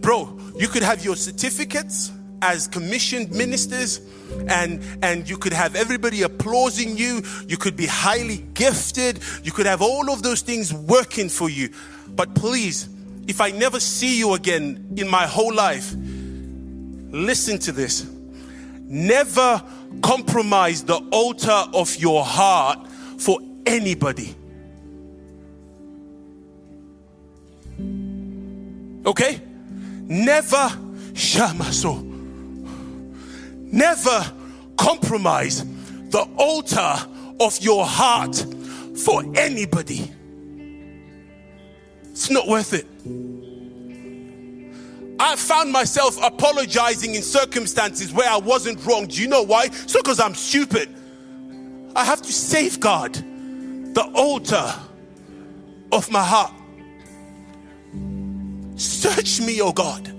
bro, 0.00 0.38
you 0.58 0.68
could 0.68 0.82
have 0.82 1.04
your 1.04 1.16
certificates 1.16 2.12
as 2.42 2.68
commissioned 2.68 3.30
ministers 3.30 4.00
and 4.48 4.82
and 5.02 5.28
you 5.28 5.36
could 5.36 5.52
have 5.52 5.74
everybody 5.74 6.22
applauding 6.22 6.96
you. 6.96 7.22
You 7.46 7.56
could 7.56 7.76
be 7.76 7.86
highly 7.86 8.38
gifted. 8.54 9.20
You 9.42 9.52
could 9.52 9.66
have 9.66 9.82
all 9.82 10.10
of 10.10 10.22
those 10.22 10.42
things 10.42 10.72
working 10.72 11.28
for 11.28 11.48
you. 11.48 11.70
But 12.08 12.34
please 12.34 12.88
if 13.26 13.42
i 13.42 13.50
never 13.50 13.78
see 13.78 14.18
you 14.18 14.32
again 14.32 14.94
in 14.96 15.06
my 15.06 15.26
whole 15.26 15.54
life 15.54 15.94
listen 17.10 17.58
to 17.58 17.72
this. 17.72 18.06
Never 18.82 19.62
compromise 20.02 20.84
the 20.84 20.96
altar 21.10 21.64
of 21.74 21.94
your 21.96 22.24
heart 22.24 22.86
for 23.18 23.38
anybody. 23.66 24.34
Okay? 29.06 29.40
Never 30.06 30.70
shamaso 31.12 32.07
Never 33.72 34.32
compromise 34.76 35.64
the 36.10 36.26
altar 36.36 36.96
of 37.40 37.58
your 37.60 37.84
heart 37.84 38.36
for 39.04 39.22
anybody. 39.36 40.10
It's 42.10 42.30
not 42.30 42.48
worth 42.48 42.72
it. 42.72 42.86
I 45.20 45.36
found 45.36 45.72
myself 45.72 46.16
apologizing 46.22 47.14
in 47.14 47.22
circumstances 47.22 48.12
where 48.12 48.28
I 48.28 48.36
wasn't 48.36 48.84
wrong. 48.86 49.06
Do 49.06 49.20
you 49.20 49.28
know 49.28 49.42
why? 49.42 49.64
It's 49.64 49.94
not 49.94 50.04
because 50.04 50.20
I'm 50.20 50.34
stupid. 50.34 50.88
I 51.94 52.04
have 52.04 52.22
to 52.22 52.32
safeguard 52.32 53.14
the 53.14 54.10
altar 54.14 54.74
of 55.90 56.10
my 56.10 56.22
heart. 56.22 56.52
Search 58.76 59.40
me, 59.40 59.60
oh 59.60 59.72
God. 59.72 60.17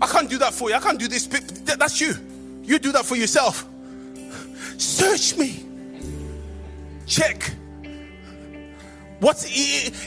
I 0.00 0.06
can't 0.06 0.28
do 0.28 0.38
that 0.38 0.52
for 0.52 0.68
you. 0.68 0.76
I 0.76 0.80
can't 0.80 0.98
do 0.98 1.08
this. 1.08 1.26
That's 1.26 2.00
you. 2.00 2.14
You 2.62 2.78
do 2.78 2.92
that 2.92 3.04
for 3.04 3.16
yourself. 3.16 3.66
Search 4.78 5.36
me. 5.36 5.64
Check. 7.06 7.54
What's 9.20 9.46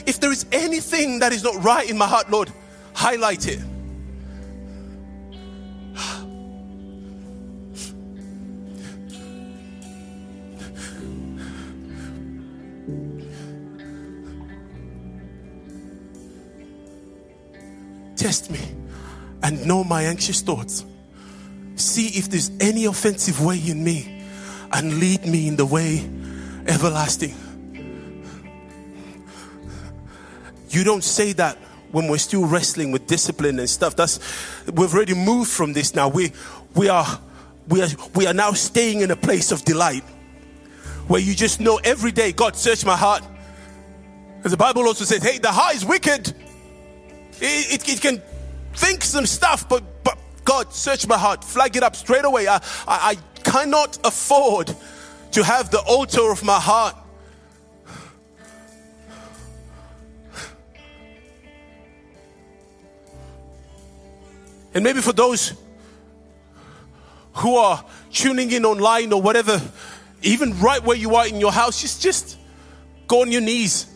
if 0.06 0.20
there 0.20 0.30
is 0.30 0.46
anything 0.52 1.18
that 1.20 1.32
is 1.32 1.42
not 1.42 1.62
right 1.62 1.88
in 1.88 1.96
my 1.98 2.06
heart, 2.06 2.30
Lord, 2.30 2.52
highlight 2.94 3.48
it. 3.48 3.60
Test 18.16 18.50
me 18.50 18.58
and 19.42 19.66
know 19.66 19.84
my 19.84 20.02
anxious 20.04 20.40
thoughts. 20.40 20.84
See 21.76 22.08
if 22.18 22.28
there's 22.28 22.50
any 22.60 22.86
offensive 22.86 23.44
way 23.44 23.58
in 23.58 23.82
me 23.84 24.24
and 24.72 24.98
lead 24.98 25.24
me 25.26 25.48
in 25.48 25.56
the 25.56 25.66
way 25.66 26.08
everlasting. 26.66 27.34
You 30.70 30.84
don't 30.84 31.04
say 31.04 31.32
that 31.34 31.56
when 31.90 32.08
we're 32.08 32.18
still 32.18 32.44
wrestling 32.44 32.92
with 32.92 33.06
discipline 33.06 33.58
and 33.58 33.68
stuff. 33.68 33.96
That's 33.96 34.18
we've 34.66 34.92
already 34.92 35.14
moved 35.14 35.50
from 35.50 35.72
this 35.72 35.94
now. 35.94 36.08
We 36.08 36.32
we 36.74 36.88
are 36.88 37.06
we 37.68 37.82
are 37.82 37.88
we 38.14 38.26
are 38.26 38.34
now 38.34 38.52
staying 38.52 39.00
in 39.00 39.10
a 39.10 39.16
place 39.16 39.52
of 39.52 39.64
delight 39.64 40.04
where 41.06 41.20
you 41.20 41.34
just 41.34 41.58
know 41.60 41.80
every 41.82 42.12
day, 42.12 42.32
God, 42.32 42.54
search 42.54 42.84
my 42.84 42.96
heart. 42.96 43.22
As 44.44 44.50
the 44.50 44.56
Bible 44.56 44.86
also 44.86 45.04
says, 45.04 45.22
hey, 45.22 45.38
the 45.38 45.50
heart 45.50 45.74
is 45.74 45.84
wicked. 45.84 46.28
It, 47.40 47.88
it, 47.88 47.88
it 47.88 48.00
can 48.00 48.22
think 48.78 49.02
some 49.02 49.26
stuff, 49.26 49.68
but, 49.68 49.82
but 50.04 50.16
God, 50.44 50.72
search 50.72 51.06
my 51.06 51.18
heart, 51.18 51.44
flag 51.44 51.76
it 51.76 51.82
up 51.82 51.96
straight 51.96 52.24
away. 52.24 52.46
I, 52.46 52.56
I, 52.56 52.60
I 52.86 53.16
cannot 53.42 53.98
afford 54.04 54.74
to 55.32 55.44
have 55.44 55.70
the 55.70 55.80
altar 55.80 56.30
of 56.30 56.44
my 56.44 56.58
heart. 56.58 56.94
And 64.74 64.84
maybe 64.84 65.00
for 65.00 65.12
those 65.12 65.54
who 67.34 67.56
are 67.56 67.84
tuning 68.12 68.52
in 68.52 68.64
online 68.64 69.12
or 69.12 69.20
whatever, 69.20 69.60
even 70.22 70.58
right 70.60 70.82
where 70.82 70.96
you 70.96 71.16
are 71.16 71.26
in 71.26 71.40
your 71.40 71.52
house, 71.52 71.80
just, 71.80 72.00
just 72.00 72.38
go 73.08 73.22
on 73.22 73.32
your 73.32 73.40
knees 73.40 73.86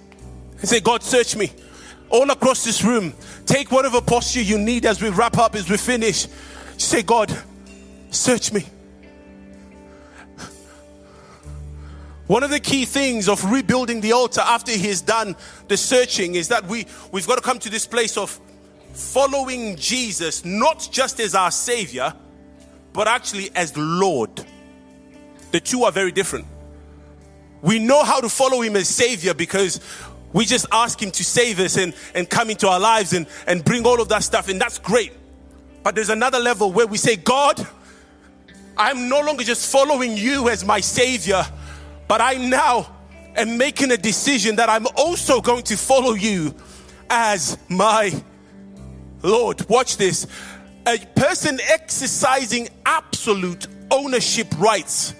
and 0.58 0.68
say, 0.68 0.80
God, 0.80 1.02
search 1.02 1.36
me 1.36 1.52
all 2.08 2.30
across 2.30 2.64
this 2.64 2.84
room. 2.84 3.14
Take 3.46 3.70
whatever 3.70 4.00
posture 4.00 4.40
you 4.40 4.58
need 4.58 4.86
as 4.86 5.02
we 5.02 5.10
wrap 5.10 5.38
up, 5.38 5.54
as 5.54 5.68
we 5.68 5.76
finish. 5.76 6.26
Say, 6.76 7.02
God, 7.02 7.36
search 8.10 8.52
me. 8.52 8.66
One 12.26 12.42
of 12.42 12.50
the 12.50 12.60
key 12.60 12.84
things 12.84 13.28
of 13.28 13.44
rebuilding 13.50 14.00
the 14.00 14.12
altar 14.12 14.40
after 14.40 14.72
he 14.72 14.88
has 14.88 15.02
done 15.02 15.36
the 15.68 15.76
searching 15.76 16.34
is 16.34 16.48
that 16.48 16.64
we, 16.66 16.86
we've 17.10 17.26
got 17.26 17.34
to 17.34 17.42
come 17.42 17.58
to 17.58 17.68
this 17.68 17.86
place 17.86 18.16
of 18.16 18.40
following 18.94 19.76
Jesus, 19.76 20.44
not 20.44 20.88
just 20.90 21.20
as 21.20 21.34
our 21.34 21.50
Savior, 21.50 22.14
but 22.92 23.08
actually 23.08 23.50
as 23.54 23.76
Lord. 23.76 24.30
The 25.50 25.60
two 25.60 25.84
are 25.84 25.92
very 25.92 26.12
different. 26.12 26.46
We 27.60 27.78
know 27.78 28.02
how 28.02 28.20
to 28.20 28.28
follow 28.28 28.60
Him 28.62 28.76
as 28.76 28.88
Savior 28.88 29.34
because 29.34 29.80
we 30.32 30.44
just 30.44 30.66
ask 30.72 31.00
Him 31.00 31.10
to 31.12 31.24
save 31.24 31.60
us 31.60 31.76
and, 31.76 31.94
and 32.14 32.28
come 32.28 32.50
into 32.50 32.68
our 32.68 32.80
lives 32.80 33.12
and, 33.12 33.26
and 33.46 33.64
bring 33.64 33.86
all 33.86 34.00
of 34.00 34.08
that 34.08 34.22
stuff, 34.22 34.48
and 34.48 34.60
that's 34.60 34.78
great. 34.78 35.12
But 35.82 35.94
there's 35.94 36.10
another 36.10 36.38
level 36.38 36.72
where 36.72 36.86
we 36.86 36.96
say, 36.96 37.16
God, 37.16 37.66
I'm 38.76 39.08
no 39.08 39.20
longer 39.20 39.44
just 39.44 39.70
following 39.70 40.16
you 40.16 40.48
as 40.48 40.64
my 40.64 40.80
Savior, 40.80 41.44
but 42.08 42.20
I 42.20 42.34
now 42.34 42.94
am 43.36 43.58
making 43.58 43.90
a 43.90 43.96
decision 43.96 44.56
that 44.56 44.68
I'm 44.68 44.86
also 44.96 45.40
going 45.40 45.64
to 45.64 45.76
follow 45.76 46.14
you 46.14 46.54
as 47.10 47.58
my 47.68 48.12
Lord. 49.22 49.68
Watch 49.68 49.96
this. 49.96 50.26
A 50.86 50.98
person 51.14 51.60
exercising 51.68 52.68
absolute 52.84 53.66
ownership 53.90 54.48
rights. 54.58 55.14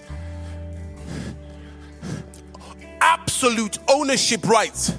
Absolute 3.03 3.77
ownership 3.89 4.45
rights 4.45 4.93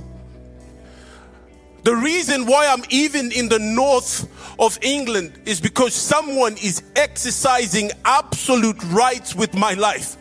the 1.85 1.95
reason 1.95 2.47
why 2.47 2.67
I'm 2.67 2.83
even 2.89 3.31
in 3.31 3.51
the 3.51 3.59
north 3.59 4.27
of 4.59 4.79
England 4.83 5.39
is 5.45 5.61
because 5.61 5.95
someone 5.95 6.55
is 6.55 6.83
exercising 6.97 7.91
absolute 8.07 8.83
rights 8.85 9.35
with 9.35 9.55
my 9.55 9.75
life. 9.75 10.17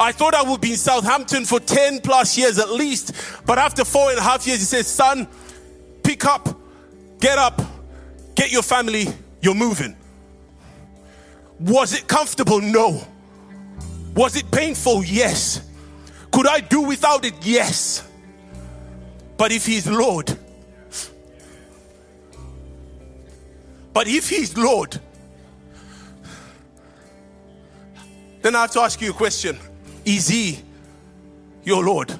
I 0.00 0.10
thought 0.10 0.34
I 0.34 0.42
would 0.42 0.60
be 0.60 0.72
in 0.72 0.76
Southampton 0.76 1.44
for 1.44 1.60
10 1.60 2.00
plus 2.00 2.36
years 2.36 2.58
at 2.58 2.70
least, 2.70 3.12
but 3.46 3.56
after 3.56 3.84
four 3.84 4.10
and 4.10 4.18
a 4.18 4.22
half 4.22 4.48
years, 4.48 4.58
he 4.58 4.64
says, 4.64 4.88
Son, 4.88 5.28
pick 6.02 6.24
up, 6.24 6.48
get 7.20 7.38
up, 7.38 7.62
get 8.34 8.50
your 8.50 8.62
family, 8.62 9.06
you're 9.40 9.54
moving. 9.54 9.94
Was 11.60 11.92
it 11.92 12.08
comfortable? 12.08 12.60
No. 12.60 13.06
Was 14.16 14.34
it 14.34 14.50
painful? 14.50 15.04
Yes. 15.04 15.60
Could 16.34 16.48
I 16.48 16.60
do 16.60 16.82
without 16.82 17.24
it? 17.24 17.34
Yes. 17.42 18.06
But 19.36 19.52
if 19.52 19.66
He's 19.66 19.86
Lord, 19.86 20.36
But 23.92 24.08
if 24.08 24.28
he's 24.28 24.56
Lord, 24.56 25.00
then 28.42 28.56
I 28.56 28.62
have 28.62 28.72
to 28.72 28.80
ask 28.80 29.00
you 29.00 29.10
a 29.10 29.14
question 29.14 29.56
Is 30.04 30.26
he 30.26 30.58
your 31.62 31.84
Lord? 31.84 32.12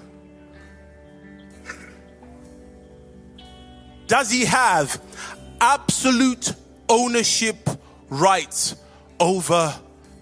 Does 4.07 4.31
he 4.31 4.45
have 4.45 5.03
absolute 5.61 6.55
ownership 6.89 7.69
rights 8.09 8.77
over 9.19 9.75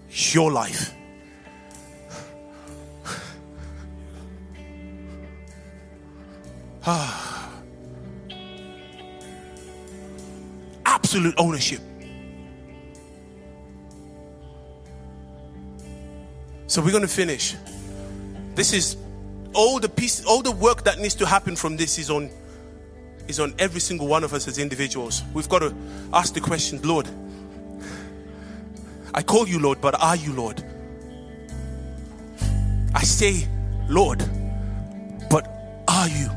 your 0.09 0.51
life. 0.51 0.93
Absolute 10.85 11.35
ownership. 11.37 11.79
So 16.67 16.81
we're 16.81 16.91
going 16.91 17.03
to 17.03 17.07
finish. 17.07 17.55
This 18.55 18.73
is 18.73 18.97
all 19.53 19.79
the 19.79 19.87
piece, 19.87 20.25
all 20.25 20.41
the 20.41 20.51
work 20.51 20.83
that 20.83 20.99
needs 20.99 21.15
to 21.15 21.25
happen 21.25 21.55
from 21.55 21.77
this 21.77 21.97
is 21.97 22.09
on 22.09 22.29
is 23.29 23.39
on 23.39 23.53
every 23.59 23.79
single 23.79 24.07
one 24.07 24.25
of 24.25 24.33
us 24.33 24.49
as 24.49 24.57
individuals. 24.57 25.23
We've 25.33 25.47
got 25.47 25.59
to 25.59 25.73
ask 26.11 26.33
the 26.33 26.41
question, 26.41 26.81
Lord, 26.81 27.07
I 29.13 29.23
call 29.23 29.47
you 29.47 29.59
Lord, 29.59 29.79
but 29.79 29.95
are 30.01 30.17
you 30.17 30.33
Lord? 30.33 30.61
I 32.93 33.03
say, 33.03 33.47
Lord, 33.87 34.19
but 35.29 35.47
are 35.87 36.09
you 36.09 36.29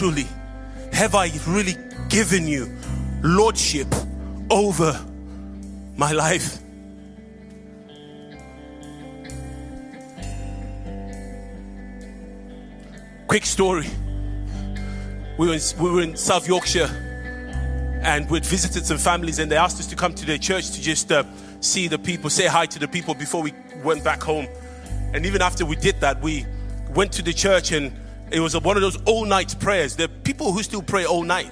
truly? 0.00 0.26
Have 0.94 1.14
I 1.14 1.30
really 1.46 1.76
given 2.08 2.48
you 2.48 2.74
lordship 3.22 3.86
over 4.48 4.98
my 5.94 6.10
life? 6.12 6.58
Quick 13.26 13.44
story. 13.44 13.88
We 15.36 15.48
were, 15.48 15.52
in, 15.52 15.60
we 15.78 15.90
were 15.90 16.00
in 16.00 16.16
South 16.16 16.48
Yorkshire 16.48 16.88
and 18.02 18.30
we'd 18.30 18.46
visited 18.46 18.86
some 18.86 18.96
families 18.96 19.38
and 19.38 19.52
they 19.52 19.56
asked 19.58 19.78
us 19.80 19.86
to 19.88 19.96
come 19.96 20.14
to 20.14 20.24
their 20.24 20.38
church 20.38 20.70
to 20.70 20.80
just 20.80 21.12
uh, 21.12 21.24
see 21.60 21.88
the 21.88 21.98
people, 21.98 22.30
say 22.30 22.46
hi 22.46 22.64
to 22.64 22.78
the 22.78 22.88
people 22.88 23.12
before 23.12 23.42
we 23.42 23.52
went 23.84 24.02
back 24.02 24.22
home. 24.22 24.48
And 25.12 25.26
even 25.26 25.42
after 25.42 25.66
we 25.66 25.76
did 25.76 26.00
that, 26.00 26.22
we 26.22 26.46
went 26.94 27.12
to 27.12 27.22
the 27.22 27.34
church 27.34 27.72
and 27.72 27.92
it 28.30 28.40
was 28.40 28.58
one 28.60 28.76
of 28.76 28.82
those 28.82 28.96
all 29.04 29.24
night 29.24 29.54
prayers. 29.58 29.96
There 29.96 30.06
are 30.06 30.20
people 30.22 30.52
who 30.52 30.62
still 30.62 30.82
pray 30.82 31.04
all 31.04 31.22
night. 31.22 31.50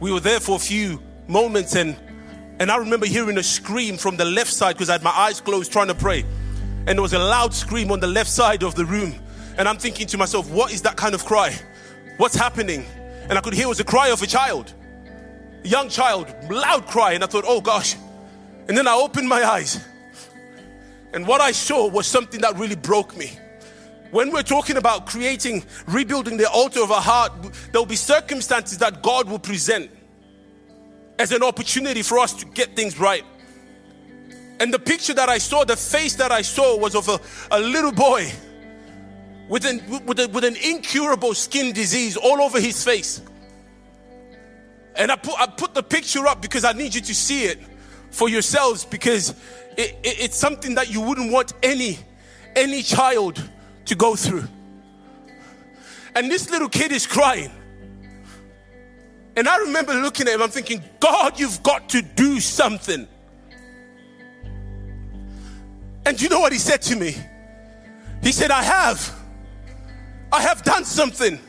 We 0.00 0.10
were 0.12 0.20
there 0.20 0.40
for 0.40 0.56
a 0.56 0.58
few 0.58 1.02
moments 1.28 1.74
and 1.76 1.96
and 2.60 2.70
I 2.70 2.76
remember 2.76 3.06
hearing 3.06 3.38
a 3.38 3.42
scream 3.42 3.96
from 3.96 4.18
the 4.18 4.24
left 4.26 4.52
side 4.52 4.74
because 4.74 4.90
I 4.90 4.92
had 4.92 5.02
my 5.02 5.10
eyes 5.10 5.40
closed 5.40 5.72
trying 5.72 5.88
to 5.88 5.94
pray. 5.94 6.26
And 6.86 6.88
there 6.88 7.00
was 7.02 7.14
a 7.14 7.18
loud 7.18 7.54
scream 7.54 7.90
on 7.90 8.00
the 8.00 8.06
left 8.06 8.28
side 8.28 8.62
of 8.62 8.74
the 8.74 8.84
room. 8.84 9.14
And 9.56 9.66
I'm 9.66 9.78
thinking 9.78 10.06
to 10.08 10.18
myself, 10.18 10.50
what 10.50 10.70
is 10.70 10.82
that 10.82 10.94
kind 10.96 11.14
of 11.14 11.24
cry? 11.24 11.58
What's 12.18 12.34
happening? 12.34 12.84
And 13.30 13.38
I 13.38 13.40
could 13.40 13.54
hear 13.54 13.64
it 13.64 13.68
was 13.68 13.80
a 13.80 13.84
cry 13.84 14.08
of 14.08 14.20
a 14.20 14.26
child, 14.26 14.74
a 15.64 15.68
young 15.68 15.88
child, 15.88 16.34
loud 16.50 16.86
cry. 16.86 17.12
And 17.12 17.24
I 17.24 17.28
thought, 17.28 17.44
oh 17.46 17.62
gosh. 17.62 17.96
And 18.68 18.76
then 18.76 18.86
I 18.86 18.92
opened 18.92 19.26
my 19.26 19.42
eyes. 19.42 19.82
And 21.14 21.26
what 21.26 21.40
I 21.40 21.52
saw 21.52 21.88
was 21.88 22.06
something 22.06 22.42
that 22.42 22.58
really 22.58 22.76
broke 22.76 23.16
me. 23.16 23.38
When 24.10 24.32
we're 24.32 24.42
talking 24.42 24.76
about 24.76 25.06
creating, 25.06 25.64
rebuilding 25.86 26.36
the 26.36 26.50
altar 26.50 26.82
of 26.82 26.90
our 26.90 27.00
heart, 27.00 27.32
there 27.72 27.80
will 27.80 27.86
be 27.86 27.96
circumstances 27.96 28.78
that 28.78 29.02
God 29.02 29.28
will 29.28 29.38
present 29.38 29.90
as 31.18 31.32
an 31.32 31.42
opportunity 31.42 32.02
for 32.02 32.18
us 32.18 32.32
to 32.34 32.46
get 32.46 32.74
things 32.74 32.98
right. 32.98 33.24
And 34.58 34.74
the 34.74 34.78
picture 34.78 35.14
that 35.14 35.28
I 35.28 35.38
saw, 35.38 35.64
the 35.64 35.76
face 35.76 36.16
that 36.16 36.32
I 36.32 36.42
saw 36.42 36.76
was 36.76 36.94
of 36.94 37.08
a, 37.08 37.20
a 37.50 37.60
little 37.60 37.92
boy 37.92 38.30
with 39.48 39.64
an, 39.64 40.04
with, 40.06 40.18
a, 40.20 40.28
with 40.28 40.44
an 40.44 40.56
incurable 40.56 41.34
skin 41.34 41.72
disease 41.72 42.16
all 42.16 42.42
over 42.42 42.60
his 42.60 42.84
face. 42.84 43.22
And 44.96 45.12
I 45.12 45.16
put, 45.16 45.38
I 45.40 45.46
put 45.46 45.74
the 45.74 45.82
picture 45.82 46.26
up 46.26 46.42
because 46.42 46.64
I 46.64 46.72
need 46.72 46.94
you 46.94 47.00
to 47.00 47.14
see 47.14 47.44
it 47.44 47.58
for 48.10 48.28
yourselves 48.28 48.84
because 48.84 49.30
it, 49.78 49.96
it, 50.02 50.20
it's 50.20 50.36
something 50.36 50.74
that 50.74 50.92
you 50.92 51.00
wouldn't 51.00 51.32
want 51.32 51.52
any, 51.62 51.98
any 52.56 52.82
child 52.82 53.42
to 53.90 53.96
go 53.96 54.14
through. 54.14 54.44
And 56.14 56.30
this 56.30 56.48
little 56.48 56.68
kid 56.68 56.92
is 56.92 57.06
crying. 57.08 57.50
And 59.36 59.48
I 59.48 59.58
remember 59.58 59.94
looking 59.94 60.28
at 60.28 60.34
him, 60.34 60.42
I'm 60.42 60.50
thinking, 60.50 60.82
God, 61.00 61.38
you've 61.38 61.60
got 61.62 61.88
to 61.90 62.00
do 62.02 62.38
something. 62.38 63.08
And 66.06 66.20
you 66.20 66.28
know 66.28 66.38
what 66.38 66.52
he 66.52 66.58
said 66.58 66.82
to 66.82 66.96
me? 66.96 67.16
He 68.22 68.30
said, 68.30 68.52
I 68.52 68.62
have. 68.62 69.12
I 70.32 70.40
have 70.40 70.62
done 70.62 70.84
something. 70.84 71.40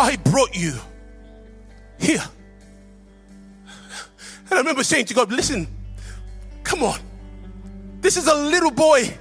I 0.00 0.16
brought 0.16 0.56
you 0.56 0.74
here. 2.00 2.24
And 4.50 4.52
I 4.52 4.58
remember 4.58 4.82
saying 4.82 5.06
to 5.06 5.14
God, 5.14 5.30
listen, 5.30 5.68
come 6.64 6.82
on. 6.82 6.98
This 8.00 8.16
is 8.16 8.26
a 8.26 8.34
little 8.34 8.72
boy. 8.72 9.16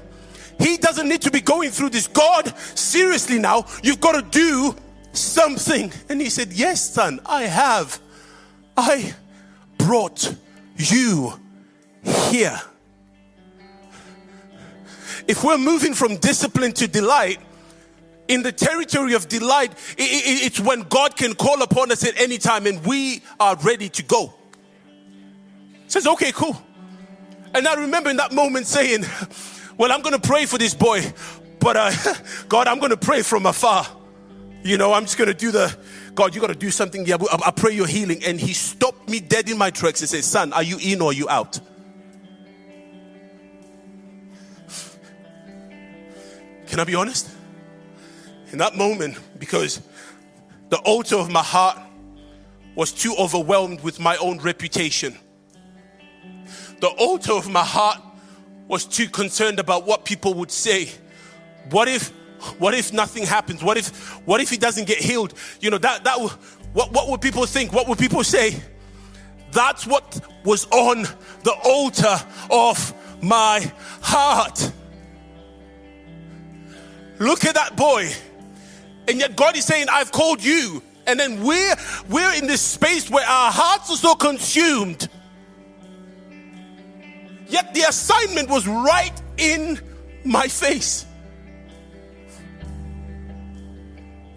He 0.60 0.78
doesn't 0.78 1.08
need 1.08 1.22
to 1.24 1.32
be 1.32 1.41
going 1.41 1.70
through 1.72 1.91
this. 1.91 2.08
God, 2.08 2.58
seriously 2.76 3.39
now, 3.39 3.66
you've 3.84 4.01
got 4.01 4.14
to 4.14 4.22
do 4.22 4.76
something. 5.14 5.91
And 6.10 6.20
he 6.20 6.30
said, 6.30 6.53
Yes, 6.53 6.93
son, 6.93 7.20
I 7.26 7.43
have. 7.43 7.99
I 8.76 9.14
brought 9.78 10.36
you 10.78 11.34
here 12.03 12.60
if 15.28 15.43
we're 15.43 15.58
moving 15.58 15.93
from 15.93 16.18
discipline 16.18 16.72
to 16.74 16.88
delight, 16.88 17.39
in 18.28 18.43
the 18.43 18.51
territory 18.51 19.14
of 19.14 19.28
delight, 19.30 19.72
it's 19.97 20.60
when 20.60 20.82
God 20.82 21.16
can 21.16 21.34
call 21.34 21.62
upon 21.62 21.91
us 21.91 22.05
at 22.05 22.20
any 22.20 22.38
time 22.38 22.66
and 22.66 22.84
we 22.86 23.22
are 23.39 23.55
ready 23.58 23.88
to 23.89 24.03
go. 24.03 24.34
Says, 25.88 26.08
okay, 26.08 26.34
cool. 26.34 26.62
And 27.53 27.66
I 27.68 27.76
remember 27.76 28.10
in 28.10 28.18
that 28.18 28.34
moment 28.34 28.68
saying, 28.68 29.05
Well, 29.78 29.92
I'm 29.92 30.02
going 30.02 30.20
to 30.20 30.28
pray 30.28 30.48
for 30.48 30.58
this 30.58 30.74
boy, 30.74 31.02
but 31.60 31.78
uh, 31.78 31.92
God, 32.50 32.68
I'm 32.68 32.80
going 32.80 32.90
to 32.90 32.98
pray 32.98 33.22
from 33.22 33.46
afar. 33.46 33.86
You 34.64 34.78
know, 34.78 34.92
I'm 34.92 35.04
just 35.04 35.18
going 35.18 35.28
to 35.28 35.36
do 35.36 35.52
the, 35.52 35.76
God, 36.16 36.34
you 36.34 36.42
got 36.42 36.48
to 36.48 36.56
do 36.56 36.72
something. 36.72 37.06
Yeah, 37.06 37.18
I, 37.32 37.48
I 37.48 37.52
pray 37.52 37.74
your 37.74 37.86
healing. 37.86 38.24
And 38.26 38.40
he 38.40 38.54
stopped 38.54 39.08
me 39.08 39.20
dead 39.20 39.50
in 39.50 39.58
my 39.58 39.70
tracks 39.70 40.02
and 40.02 40.10
said, 40.10 40.24
Son, 40.24 40.52
are 40.52 40.64
you 40.64 40.78
in 40.82 41.00
or 41.02 41.12
are 41.12 41.14
you 41.14 41.30
out? 41.30 41.60
Can 46.68 46.80
I 46.80 46.84
be 46.84 46.96
honest? 46.96 47.30
In 48.52 48.58
that 48.58 48.76
moment, 48.76 49.20
because 49.40 49.82
the 50.70 50.78
altar 50.80 51.16
of 51.18 51.30
my 51.30 51.44
heart 51.44 51.78
was 52.76 52.92
too 52.92 53.16
overwhelmed 53.18 53.82
with 53.82 54.00
my 54.00 54.18
own 54.18 54.40
reputation. 54.40 55.18
The 56.80 56.88
altar 56.88 57.34
of 57.34 57.50
my 57.50 57.64
heart 57.64 58.02
was 58.68 58.86
too 58.86 59.09
concerned 59.09 59.59
about 59.59 59.86
what 59.86 60.05
people 60.05 60.34
would 60.36 60.51
say. 60.51 60.91
What 61.70 61.88
if 61.88 62.09
what 62.59 62.74
if 62.74 62.93
nothing 62.93 63.26
happens? 63.26 63.63
What 63.63 63.78
if 63.78 63.89
what 64.28 64.41
if 64.41 64.49
he 64.49 64.57
doesn't 64.57 64.86
get 64.86 64.97
healed? 64.97 65.34
You 65.59 65.72
know, 65.72 65.78
that 65.80 66.03
that 66.03 66.20
what 66.74 66.91
what 66.93 67.09
would 67.09 67.22
people 67.22 67.45
think? 67.45 67.74
What 67.74 67.88
would 67.88 67.97
people 67.97 68.24
say? 68.24 68.61
That's 69.51 69.88
what 69.88 70.20
was 70.43 70.65
on 70.68 71.03
the 71.43 71.55
altar 71.63 72.15
of 72.49 72.93
my 73.22 73.72
heart. 74.01 74.72
Look 77.20 77.45
at 77.45 77.55
that 77.55 77.76
boy. 77.76 78.09
And 79.07 79.20
yet 79.20 79.36
God 79.36 79.55
is 79.55 79.65
saying, 79.65 79.88
I've 79.89 80.11
called 80.11 80.43
you. 80.43 80.84
And 81.07 81.20
then 81.20 81.43
we're 81.43 81.76
we're 82.09 82.34
in 82.34 82.47
this 82.47 82.61
space 82.61 83.09
where 83.09 83.26
our 83.26 83.51
hearts 83.51 83.89
are 83.89 83.97
so 83.97 84.13
consumed. 84.15 85.09
Yet 87.50 87.74
the 87.74 87.82
assignment 87.82 88.50
was 88.50 88.68
right 88.68 89.14
in 89.38 89.80
my 90.24 90.48
face. 90.48 91.06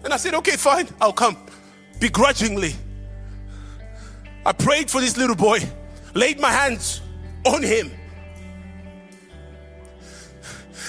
And 0.03 0.13
I 0.13 0.17
said, 0.17 0.33
okay, 0.35 0.57
fine, 0.57 0.87
I'll 0.99 1.13
come. 1.13 1.37
Begrudgingly. 1.99 2.73
I 4.45 4.53
prayed 4.53 4.89
for 4.89 4.99
this 4.99 5.17
little 5.17 5.35
boy, 5.35 5.59
laid 6.15 6.39
my 6.39 6.51
hands 6.51 7.01
on 7.45 7.61
him. 7.61 7.91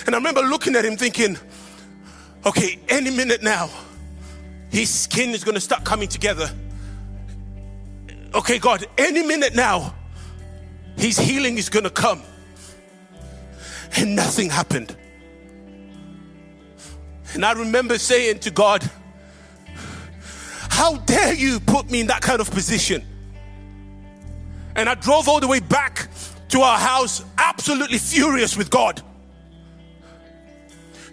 And 0.07 0.15
I 0.15 0.19
remember 0.19 0.41
looking 0.43 0.75
at 0.75 0.85
him 0.85 0.97
thinking, 0.97 1.37
okay, 2.47 2.79
any 2.89 3.11
minute 3.11 3.43
now, 3.43 3.69
his 4.71 4.89
skin 4.89 5.31
is 5.31 5.45
going 5.45 5.55
to 5.55 5.61
start 5.61 5.85
coming 5.85 6.09
together. 6.09 6.51
Okay, 8.35 8.59
God, 8.59 8.87
any 8.97 9.23
minute 9.23 9.55
now, 9.55 9.95
his 10.97 11.19
healing 11.19 11.59
is 11.59 11.69
going 11.69 11.85
to 11.85 11.91
come. 11.91 12.23
And 13.97 14.17
nothing 14.17 14.49
happened. 14.51 14.97
And 17.35 17.45
I 17.45 17.53
remember 17.53 17.99
saying 17.99 18.41
to 18.41 18.51
God, 18.51 18.89
How 20.71 20.97
dare 20.97 21.35
you 21.35 21.61
put 21.61 21.91
me 21.91 22.01
in 22.01 22.07
that 22.09 22.23
kind 22.23 22.41
of 22.41 22.51
position? 22.51 23.05
And 24.75 24.89
I 24.89 24.95
drove 24.95 25.29
all 25.29 25.41
the 25.41 25.49
way 25.49 25.61
back 25.61 26.09
to 26.49 26.61
our 26.61 26.79
house, 26.79 27.25
absolutely 27.39 27.99
furious 27.99 28.57
with 28.57 28.71
God. 28.71 29.03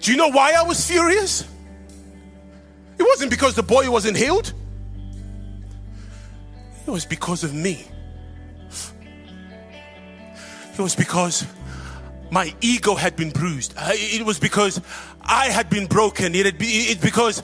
Do 0.02 0.12
you 0.12 0.18
know 0.18 0.30
why 0.30 0.54
I 0.54 0.64
was 0.64 0.86
furious? 0.86 1.44
It 2.98 3.04
wasn't 3.04 3.32
because 3.32 3.56
the 3.56 3.64
boy 3.64 3.90
wasn't 3.90 4.18
healed, 4.18 4.54
it 6.86 6.92
was 6.92 7.06
because 7.06 7.44
of 7.44 7.54
me. 7.54 7.86
It 10.80 10.84
was 10.84 10.96
because 10.96 11.46
my 12.32 12.56
ego 12.62 12.96
had 12.96 13.18
been 13.18 13.32
bruised. 13.32 13.74
Uh, 13.76 13.90
It 13.92 14.26
was 14.26 14.40
because 14.40 14.80
I 15.22 15.48
had 15.48 15.70
been 15.70 15.88
broken. 15.88 16.34
It 16.34 16.46
had 16.46 16.58
be, 16.58 16.68
it's 16.68 17.02
because 17.02 17.44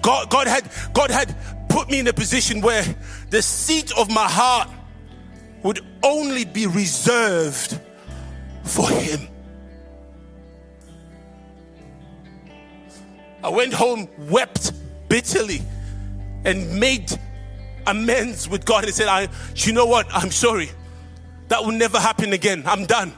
God, 0.00 0.30
God 0.30 0.46
had 0.46 0.70
God 0.94 1.10
had 1.10 1.36
put 1.68 1.90
me 1.90 1.98
in 1.98 2.06
a 2.08 2.14
position 2.14 2.62
where 2.62 2.82
the 3.28 3.42
seat 3.42 3.92
of 3.98 4.10
my 4.10 4.26
heart 4.26 4.70
would 5.62 5.80
only 6.02 6.46
be 6.46 6.66
reserved 6.66 7.78
for 8.62 8.88
Him. 8.88 9.28
I 13.42 13.50
went 13.50 13.74
home, 13.74 14.08
wept 14.30 14.72
bitterly, 15.10 15.60
and 16.46 16.80
made 16.80 17.12
amends 17.86 18.48
with 18.48 18.64
God 18.64 18.84
and 18.84 18.94
said, 18.94 19.08
I, 19.08 19.28
you 19.54 19.74
know 19.74 19.84
what? 19.84 20.06
I'm 20.10 20.30
sorry. 20.30 20.70
That 21.48 21.64
will 21.64 21.72
never 21.72 21.98
happen 21.98 22.32
again. 22.32 22.62
I'm 22.66 22.86
done. 22.86 23.12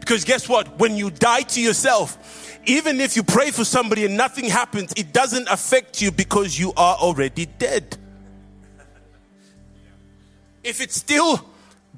Because 0.00 0.24
guess 0.24 0.48
what? 0.48 0.78
When 0.78 0.96
you 0.96 1.10
die 1.10 1.42
to 1.42 1.60
yourself, 1.60 2.58
even 2.66 3.00
if 3.00 3.16
you 3.16 3.22
pray 3.22 3.50
for 3.50 3.64
somebody 3.64 4.04
and 4.04 4.16
nothing 4.16 4.46
happens, 4.46 4.92
it 4.96 5.12
doesn't 5.12 5.48
affect 5.48 6.00
you 6.00 6.10
because 6.10 6.58
you 6.58 6.72
are 6.76 6.96
already 6.96 7.46
dead. 7.46 7.96
If 10.62 10.80
it 10.80 10.92
still 10.92 11.44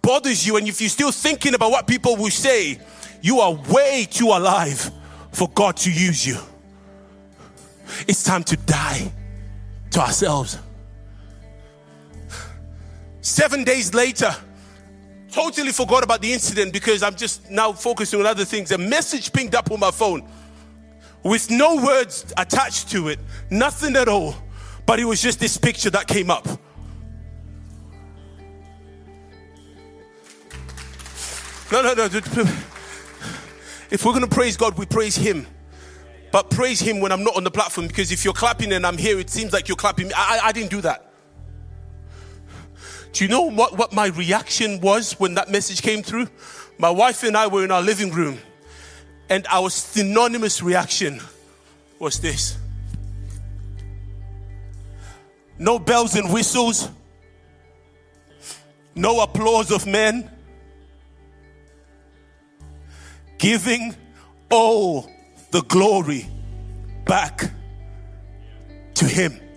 bothers 0.03 0.47
you 0.47 0.57
and 0.57 0.69
if 0.69 0.81
you're 0.81 0.91
still 0.91 1.13
thinking 1.13 1.55
about 1.55 1.71
what 1.71 1.87
people 1.87 2.17
will 2.17 2.31
say, 2.31 2.79
you 3.23 3.41
are 3.41 3.53
way 3.53 4.07
too 4.11 4.29
alive 4.29 4.91
for 5.33 5.49
God 5.49 5.77
to 5.79 5.93
use 5.93 6.27
you. 6.27 6.39
It's 8.07 8.23
time 8.23 8.45
to 8.45 8.57
die 8.57 9.13
to 9.91 10.01
ourselves. 10.01 10.59
Seven 13.21 13.65
days 13.65 13.95
later, 13.95 14.35
totally 15.31 15.73
forgot 15.73 16.05
about 16.05 16.21
the 16.23 16.33
incident 16.33 16.73
because 16.73 17.03
I'm 17.03 17.15
just 17.15 17.51
now 17.51 17.73
focusing 17.73 18.21
on 18.21 18.27
other 18.27 18.45
things. 18.45 18.73
A 18.73 18.79
message 18.79 19.33
pinged 19.33 19.55
up 19.55 19.71
on 19.71 19.81
my 19.81 19.91
phone 19.91 20.29
with 21.23 21.51
no 21.51 21.77
words 21.77 22.33
attached 22.37 22.91
to 22.91 23.09
it, 23.09 23.19
nothing 23.51 23.97
at 23.97 24.09
all, 24.09 24.35
but 24.87 24.99
it 24.99 25.05
was 25.05 25.21
just 25.21 25.41
this 25.41 25.57
picture 25.57 25.91
that 25.91 26.07
came 26.07 26.31
up. 26.31 26.47
No, 31.71 31.83
no, 31.83 31.93
no. 31.93 32.05
If 33.91 34.05
we're 34.05 34.13
going 34.13 34.25
to 34.25 34.35
praise 34.35 34.57
God, 34.57 34.79
we 34.79 34.87
praise 34.87 35.17
Him. 35.17 35.47
But 36.31 36.51
praise 36.51 36.81
Him 36.81 37.01
when 37.01 37.13
I'm 37.13 37.25
not 37.25 37.37
on 37.37 37.45
the 37.45 37.51
platform 37.51 37.87
because 37.87 38.13
if 38.13 38.25
you're 38.25 38.35
clapping 38.35 38.73
and 38.73 38.87
I'm 38.87 38.99
here, 38.99 39.19
it 39.19 39.31
seems 39.31 39.53
like 39.53 39.69
you're 39.69 39.77
clapping 39.77 40.09
me. 40.09 40.15
I, 40.15 40.39
I, 40.39 40.49
I 40.49 40.53
didn't 40.53 40.71
do 40.71 40.81
that. 40.83 41.08
Do 43.19 43.25
you 43.25 43.31
know 43.31 43.51
what, 43.51 43.77
what 43.77 43.93
my 43.93 44.07
reaction 44.07 44.81
was 44.81 45.19
when 45.19 45.35
that 45.35 45.51
message 45.51 45.83
came 45.83 46.05
through? 46.05 46.29
My 46.79 46.91
wife 46.91 47.25
and 47.25 47.37
I 47.37 47.49
were 47.49 47.65
in 47.65 47.73
our 47.73 47.83
living 47.83 48.13
room, 48.13 48.39
and 49.29 49.45
our 49.51 49.71
synonymous 49.71 50.63
reaction 50.63 51.21
was 51.99 52.21
this 52.21 52.57
no 55.59 55.81
bells 55.81 56.15
and 56.15 56.33
whistles, 56.33 56.89
no 58.95 59.21
applause 59.21 59.73
of 59.73 59.85
men, 59.85 60.31
giving 63.37 63.97
all 64.49 65.11
the 65.51 65.63
glory 65.63 66.29
back 67.05 67.51
to 68.95 69.07
Him. 69.07 69.48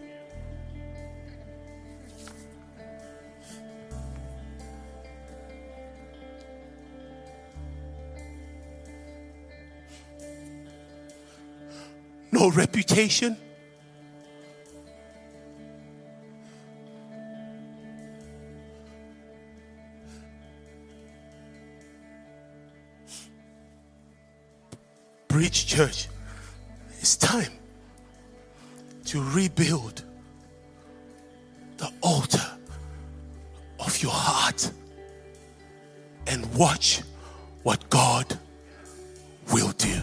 No 12.32 12.50
reputation. 12.50 13.38
Bridge 25.28 25.66
Church, 25.66 26.08
it's 27.00 27.16
time 27.16 27.52
to 29.06 29.22
rebuild 29.22 30.04
the 31.78 31.92
altar 32.02 32.40
of 33.80 34.02
your 34.04 34.12
heart 34.12 34.72
and 36.28 36.46
watch 36.56 37.02
what 37.64 37.90
God 37.90 38.38
will 39.52 39.72
do. 39.72 40.02